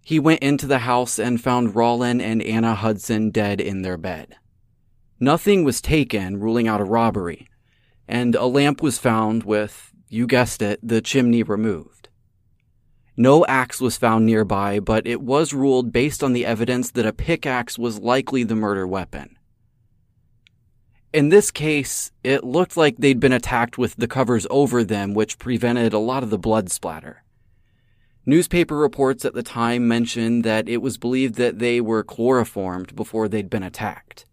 [0.02, 4.36] He went into the house and found Rollin and Anna Hudson dead in their bed.
[5.18, 7.48] Nothing was taken, ruling out a robbery,
[8.06, 12.05] and a lamp was found with, you guessed it, the chimney removed.
[13.18, 17.14] No axe was found nearby, but it was ruled based on the evidence that a
[17.14, 19.38] pickaxe was likely the murder weapon.
[21.14, 25.40] In this case, it looked like they'd been attacked with the covers over them, which
[25.40, 27.24] prevented a lot of the blood splatter.
[28.26, 33.30] Newspaper reports at the time mentioned that it was believed that they were chloroformed before
[33.30, 34.26] they'd been attacked.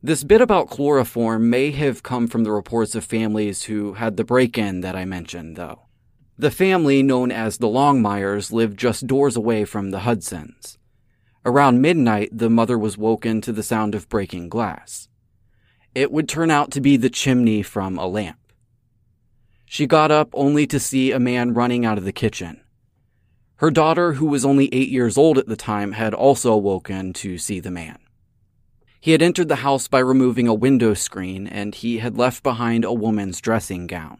[0.00, 4.24] This bit about chloroform may have come from the reports of families who had the
[4.24, 5.86] break in that I mentioned, though.
[6.38, 10.78] The family, known as the Longmires, lived just doors away from the Hudsons.
[11.44, 15.08] Around midnight, the mother was woken to the sound of breaking glass.
[15.94, 18.38] It would turn out to be the chimney from a lamp.
[19.66, 22.62] She got up only to see a man running out of the kitchen.
[23.56, 27.38] Her daughter, who was only eight years old at the time, had also woken to
[27.38, 27.98] see the man.
[29.00, 32.84] He had entered the house by removing a window screen, and he had left behind
[32.84, 34.18] a woman's dressing gown.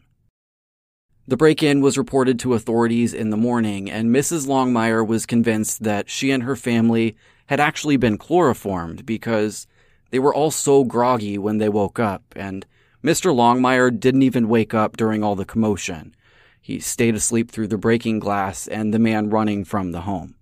[1.29, 4.49] The break in was reported to authorities in the morning, and Mrs.
[4.49, 7.17] Longmire was convinced that she and her family
[7.47, 9.69] had actually been chloroformed because
[10.11, 12.67] they were all so groggy when they woke up, and
[13.05, 13.33] Mr.
[13.33, 16.15] Longmire didn't even wake up during all the commotion.
[16.61, 20.35] He stayed asleep through the breaking glass and the man running from the home.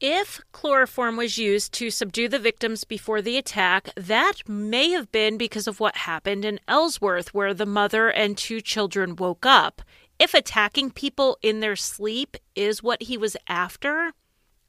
[0.00, 5.36] If chloroform was used to subdue the victims before the attack, that may have been
[5.36, 9.82] because of what happened in Ellsworth, where the mother and two children woke up.
[10.18, 14.14] If attacking people in their sleep is what he was after,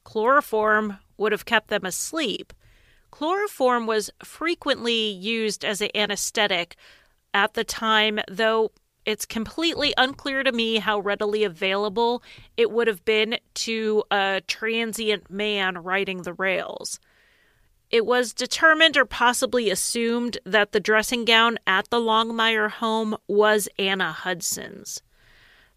[0.04, 2.52] chloroform would have kept them asleep.
[3.10, 6.76] Chloroform was frequently used as an anesthetic
[7.32, 8.70] at the time, though
[9.04, 12.22] it's completely unclear to me how readily available
[12.56, 17.00] it would have been to a transient man riding the rails.
[17.90, 23.68] It was determined or possibly assumed that the dressing gown at the Longmire home was
[23.78, 25.02] Anna Hudson's.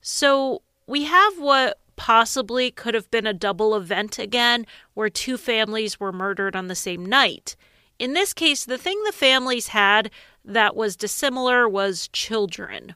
[0.01, 5.99] So we have what possibly could have been a double event again, where two families
[5.99, 7.55] were murdered on the same night.
[7.97, 10.11] In this case, the thing the families had
[10.43, 12.95] that was dissimilar was children.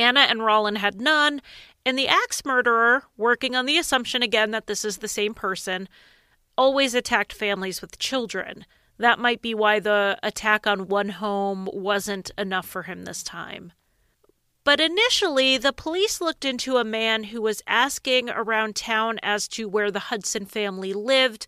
[0.00, 1.42] Anna and Rollin had none,
[1.84, 5.88] and the axe murderer, working on the assumption again that this is the same person,
[6.56, 8.64] always attacked families with children.
[8.98, 13.72] That might be why the attack on one home wasn't enough for him this time.
[14.62, 19.68] But initially, the police looked into a man who was asking around town as to
[19.68, 21.46] where the Hudson family lived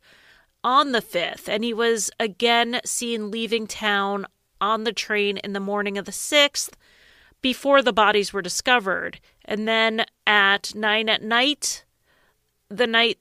[0.65, 4.27] on the 5th, and he was again seen leaving town
[4.61, 6.71] on the train in the morning of the 6th
[7.43, 9.21] before the bodies were discovered.
[9.45, 11.85] And then at 9 at night,
[12.69, 13.19] the night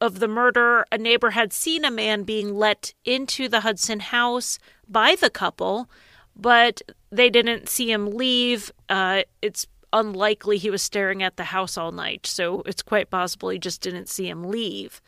[0.00, 4.58] of the murder, a neighbor had seen a man being let into the Hudson house
[4.88, 5.88] by the couple
[6.36, 8.70] but they didn't see him leave.
[8.88, 13.48] Uh, it's unlikely he was staring at the house all night, so it's quite possible
[13.48, 15.00] he just didn't see him leave.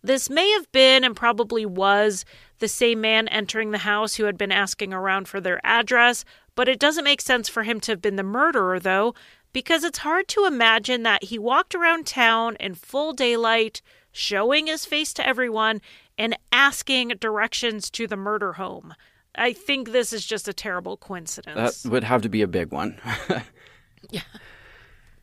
[0.00, 2.24] This may have been and probably was
[2.60, 6.24] the same man entering the house who had been asking around for their address,
[6.58, 9.14] but it doesn't make sense for him to have been the murderer, though,
[9.52, 13.80] because it's hard to imagine that he walked around town in full daylight,
[14.10, 15.80] showing his face to everyone,
[16.18, 18.92] and asking directions to the murder home.
[19.36, 21.84] I think this is just a terrible coincidence.
[21.84, 23.00] That would have to be a big one.
[24.10, 24.22] yeah.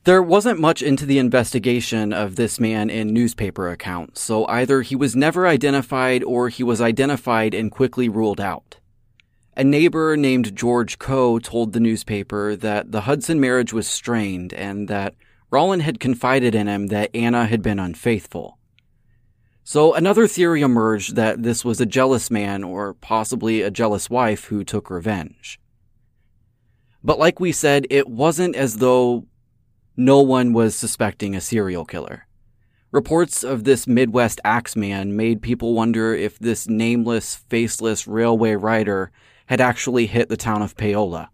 [0.06, 4.96] There wasn't much into the investigation of this man in newspaper accounts, so either he
[4.96, 8.78] was never identified or he was identified and quickly ruled out.
[9.58, 14.90] A neighbor named George Coe told the newspaper that the Hudson marriage was strained and
[14.90, 15.16] that
[15.50, 18.58] Rollin had confided in him that Anna had been unfaithful.
[19.64, 24.46] So another theory emerged that this was a jealous man or possibly a jealous wife
[24.46, 25.60] who took revenge.
[27.02, 29.26] But like we said, it wasn't as though
[29.96, 32.28] no one was suspecting a serial killer.
[32.92, 39.12] Reports of this Midwest axeman made people wonder if this nameless, faceless railway rider
[39.46, 41.30] had actually hit the town of Paola.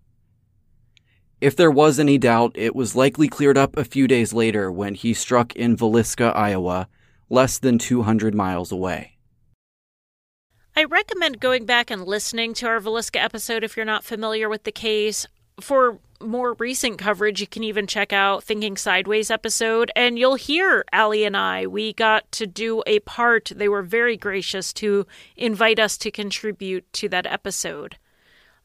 [1.39, 4.93] If there was any doubt, it was likely cleared up a few days later when
[4.93, 6.87] he struck in Villisca, Iowa,
[7.29, 9.17] less than 200 miles away.
[10.75, 14.63] I recommend going back and listening to our Villisca episode if you're not familiar with
[14.63, 15.27] the case.
[15.59, 20.85] For more recent coverage, you can even check out Thinking Sideways episode, and you'll hear
[20.93, 21.67] Ali and I.
[21.67, 23.51] We got to do a part.
[23.55, 25.05] They were very gracious to
[25.35, 27.97] invite us to contribute to that episode.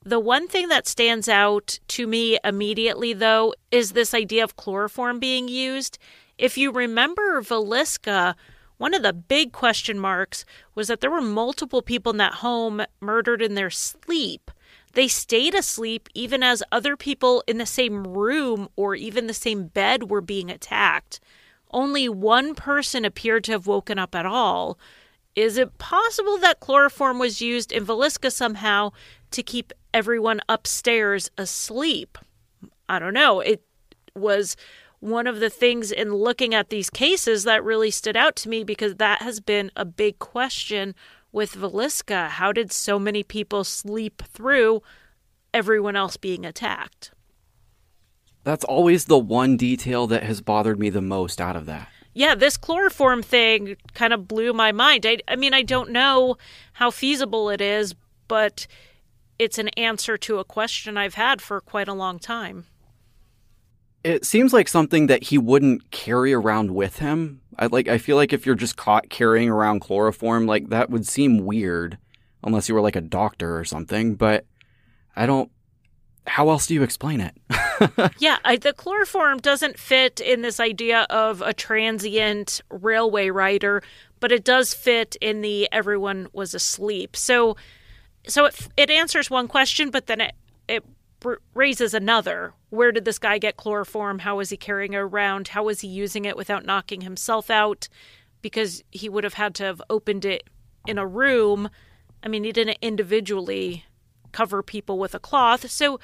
[0.03, 5.19] The one thing that stands out to me immediately, though, is this idea of chloroform
[5.19, 5.99] being used.
[6.39, 8.37] If you remember Villisca,
[8.79, 10.45] one of the big question marks
[10.75, 14.51] was that there were multiple people in that home murdered in their sleep.
[14.97, 19.67] They stayed asleep even as other people in the same room or even the same
[19.67, 21.21] bed were being attacked.
[21.71, 24.79] Only one person appeared to have woken up at all.
[25.35, 28.93] Is it possible that chloroform was used in Villisca somehow
[29.33, 32.17] to keep everyone upstairs asleep?
[32.89, 33.41] I don't know.
[33.41, 33.63] It
[34.15, 34.57] was
[35.01, 38.65] one of the things in looking at these cases that really stood out to me
[38.65, 40.95] because that has been a big question
[41.33, 42.29] with Villisca.
[42.29, 44.83] How did so many people sleep through
[45.53, 47.13] everyone else being attacked?
[48.45, 51.89] That's always the one detail that has bothered me the most out of that.
[52.15, 55.05] Yeah, this chloroform thing kind of blew my mind.
[55.05, 56.37] I, I mean, I don't know
[56.75, 57.95] how feasible it is,
[58.29, 58.67] but
[59.39, 62.67] it's an answer to a question I've had for quite a long time.
[64.03, 67.41] It seems like something that he wouldn't carry around with him.
[67.59, 71.07] I like I feel like if you're just caught carrying around chloroform, like that would
[71.07, 71.99] seem weird
[72.43, 74.45] unless you were like a doctor or something, but
[75.15, 75.51] I don't
[76.27, 77.37] how else do you explain it?
[78.19, 83.83] yeah, I, the chloroform doesn't fit in this idea of a transient railway rider,
[84.19, 87.17] but it does fit in the everyone was asleep.
[87.17, 87.57] So
[88.27, 90.35] so it it answers one question, but then it
[90.69, 90.85] it
[91.55, 92.53] raises another.
[92.71, 94.21] Where did this guy get chloroform?
[94.21, 95.49] How was he carrying it around?
[95.49, 97.89] How was he using it without knocking himself out?
[98.43, 100.49] Because he would have had to have opened it
[100.87, 101.69] in a room.
[102.23, 103.85] I mean, he didn't individually
[104.33, 105.71] cover people with a cloth.
[105.71, 105.99] So,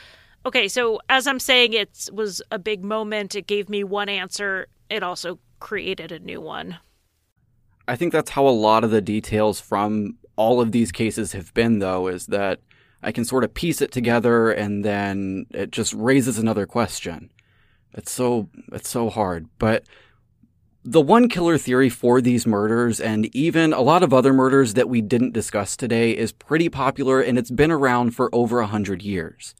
[0.47, 3.35] okay, so as I'm saying, it was a big moment.
[3.35, 4.66] It gave me one answer.
[4.89, 6.79] It also created a new one.
[7.87, 11.53] I think that's how a lot of the details from all of these cases have
[11.55, 12.61] been, though, is that
[13.03, 17.31] I can sort of piece it together and then it just raises another question.
[17.93, 19.49] It's so it's so hard.
[19.59, 19.85] But
[20.85, 24.89] the one killer theory for these murders and even a lot of other murders that
[24.89, 29.03] we didn't discuss today is pretty popular and it's been around for over a hundred
[29.03, 29.55] years.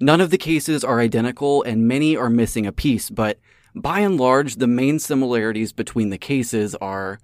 [0.00, 3.38] None of the cases are identical and many are missing a piece, but
[3.74, 7.18] by and large, the main similarities between the cases are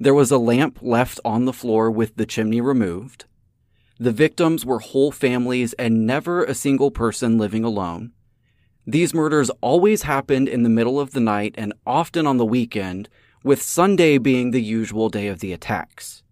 [0.00, 3.24] there was a lamp left on the floor with the chimney removed.
[4.00, 8.12] The victims were whole families and never a single person living alone.
[8.86, 13.08] These murders always happened in the middle of the night and often on the weekend,
[13.42, 16.22] with Sunday being the usual day of the attacks.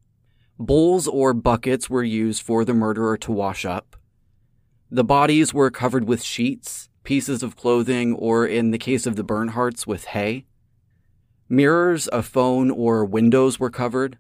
[0.59, 3.97] Bowls or buckets were used for the murderer to wash up.
[4.91, 9.25] The bodies were covered with sheets, pieces of clothing, or in the case of the
[9.25, 10.47] Bernhardts, with hay.
[11.49, 14.19] Mirrors, a phone, or windows were covered.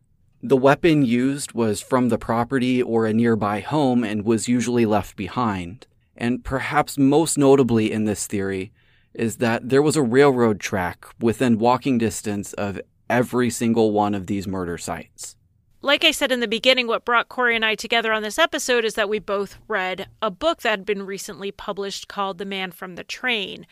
[0.49, 5.17] The weapon used was from the property or a nearby home and was usually left
[5.17, 5.89] behind.
[6.17, 8.71] And perhaps most notably in this theory
[9.13, 12.81] is that there was a railroad track within walking distance of
[13.11, 15.35] every single one of these murder sites.
[15.83, 18.85] Like I said in the beginning, what brought Corey and I together on this episode
[18.85, 22.71] is that we both read a book that had been recently published called The Man
[22.71, 23.67] from the Train.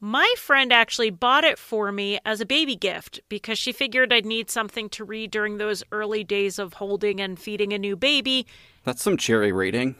[0.00, 4.24] My friend actually bought it for me as a baby gift because she figured I'd
[4.24, 8.46] need something to read during those early days of holding and feeding a new baby.
[8.84, 9.96] That's some cherry reading.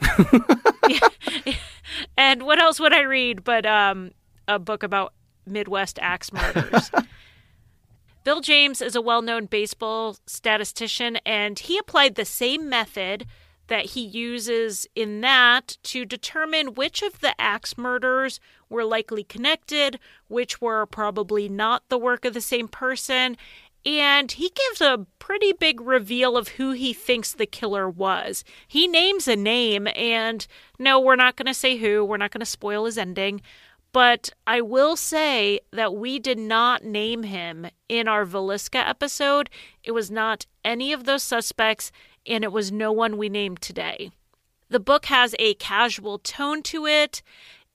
[0.88, 1.08] yeah.
[2.16, 4.12] And what else would I read but um,
[4.46, 5.14] a book about
[5.46, 6.90] Midwest axe murders?
[8.24, 13.26] Bill James is a well known baseball statistician, and he applied the same method
[13.68, 19.98] that he uses in that to determine which of the axe murders were likely connected,
[20.26, 23.36] which were probably not the work of the same person.
[23.86, 28.44] And he gives a pretty big reveal of who he thinks the killer was.
[28.66, 30.46] He names a name, and
[30.78, 33.40] no, we're not going to say who, we're not going to spoil his ending.
[33.92, 39.48] But I will say that we did not name him in our Villisca episode.
[39.82, 41.90] It was not any of those suspects
[42.28, 44.10] and it was no one we named today.
[44.68, 47.22] The book has a casual tone to it.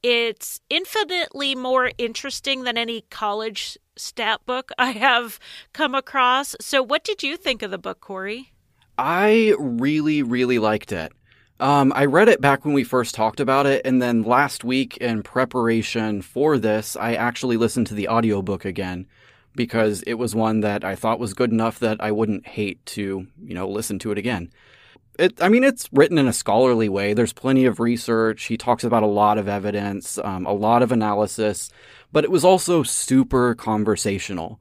[0.03, 5.39] It's infinitely more interesting than any college stat book I have
[5.73, 6.55] come across.
[6.61, 8.51] So, what did you think of the book, Corey?
[8.97, 11.11] I really, really liked it.
[11.59, 14.97] Um, I read it back when we first talked about it, and then last week
[14.97, 19.07] in preparation for this, I actually listened to the audiobook again
[19.55, 23.27] because it was one that I thought was good enough that I wouldn't hate to,
[23.41, 24.51] you know, listen to it again.
[25.19, 27.13] It, I mean, it's written in a scholarly way.
[27.13, 28.45] There's plenty of research.
[28.45, 31.69] He talks about a lot of evidence, um, a lot of analysis,
[32.11, 34.59] but it was also super conversational.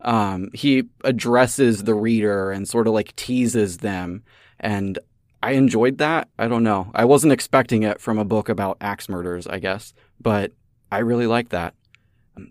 [0.00, 4.24] Um, he addresses the reader and sort of like teases them.
[4.58, 4.98] And
[5.42, 6.28] I enjoyed that.
[6.38, 6.90] I don't know.
[6.94, 10.52] I wasn't expecting it from a book about axe murders, I guess, but
[10.90, 11.74] I really liked that.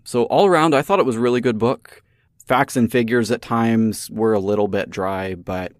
[0.04, 2.02] So all around, I thought it was a really good book.
[2.46, 5.72] Facts and figures at times were a little bit dry, but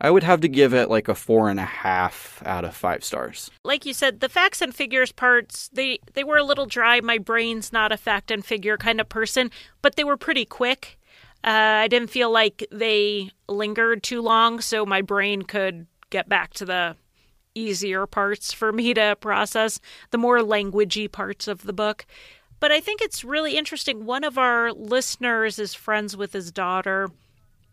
[0.00, 3.04] I would have to give it like a four and a half out of five
[3.04, 3.50] stars.
[3.64, 7.00] Like you said, the facts and figures parts they they were a little dry.
[7.00, 9.50] My brain's not a fact and figure kind of person,
[9.82, 10.98] but they were pretty quick.
[11.42, 16.54] Uh, I didn't feel like they lingered too long, so my brain could get back
[16.54, 16.96] to the
[17.54, 22.06] easier parts for me to process, the more languagey parts of the book.
[22.60, 24.06] But I think it's really interesting.
[24.06, 27.10] One of our listeners is friends with his daughter.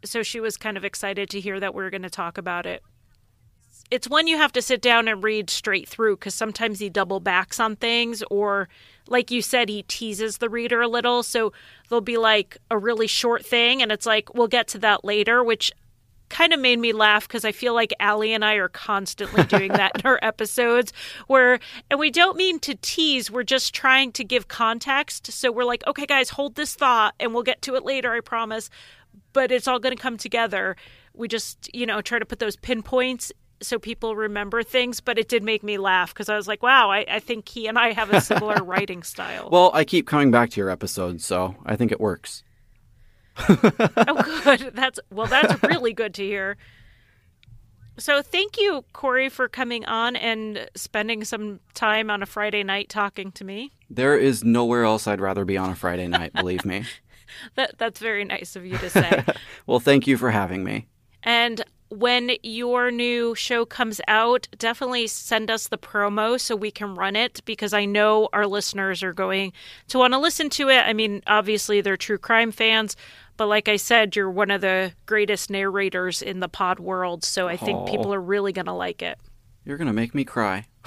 [0.03, 2.65] So she was kind of excited to hear that we are going to talk about
[2.65, 2.83] it.
[3.89, 7.19] It's one you have to sit down and read straight through because sometimes he double
[7.19, 8.69] backs on things or
[9.07, 11.21] like you said, he teases the reader a little.
[11.21, 11.51] So
[11.89, 15.43] there'll be like a really short thing, and it's like, we'll get to that later,
[15.43, 15.71] which
[16.31, 19.73] kind of made me laugh because I feel like Allie and I are constantly doing
[19.73, 20.93] that in our episodes
[21.27, 21.59] where
[21.89, 25.31] and we don't mean to tease, we're just trying to give context.
[25.31, 28.21] So we're like, okay guys, hold this thought and we'll get to it later, I
[28.21, 28.69] promise.
[29.33, 30.75] But it's all going to come together.
[31.13, 35.27] We just, you know, try to put those pinpoints so people remember things, but it
[35.27, 37.93] did make me laugh because I was like, wow, I, I, think he and I
[37.93, 39.49] have a similar writing style.
[39.51, 42.43] Well, I keep coming back to your episodes, so I think it works.
[44.07, 44.71] oh, good.
[44.73, 45.27] That's well.
[45.27, 46.57] That's really good to hear.
[47.97, 52.89] So, thank you, Corey, for coming on and spending some time on a Friday night
[52.89, 53.71] talking to me.
[53.89, 56.33] There is nowhere else I'd rather be on a Friday night.
[56.33, 56.85] believe me.
[57.55, 59.23] that that's very nice of you to say.
[59.65, 60.87] well, thank you for having me.
[61.23, 66.95] And when your new show comes out, definitely send us the promo so we can
[66.95, 69.51] run it because I know our listeners are going
[69.89, 70.79] to want to listen to it.
[70.87, 72.95] I mean, obviously, they're true crime fans,
[73.41, 77.23] but like I said, you're one of the greatest narrators in the pod world.
[77.23, 79.17] So I think people are really going to like it.
[79.65, 80.67] You're going to make me cry.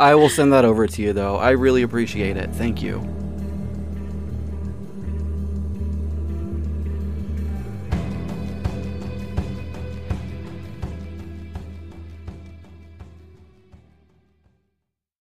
[0.00, 1.36] I will send that over to you, though.
[1.36, 2.50] I really appreciate it.
[2.56, 3.29] Thank you.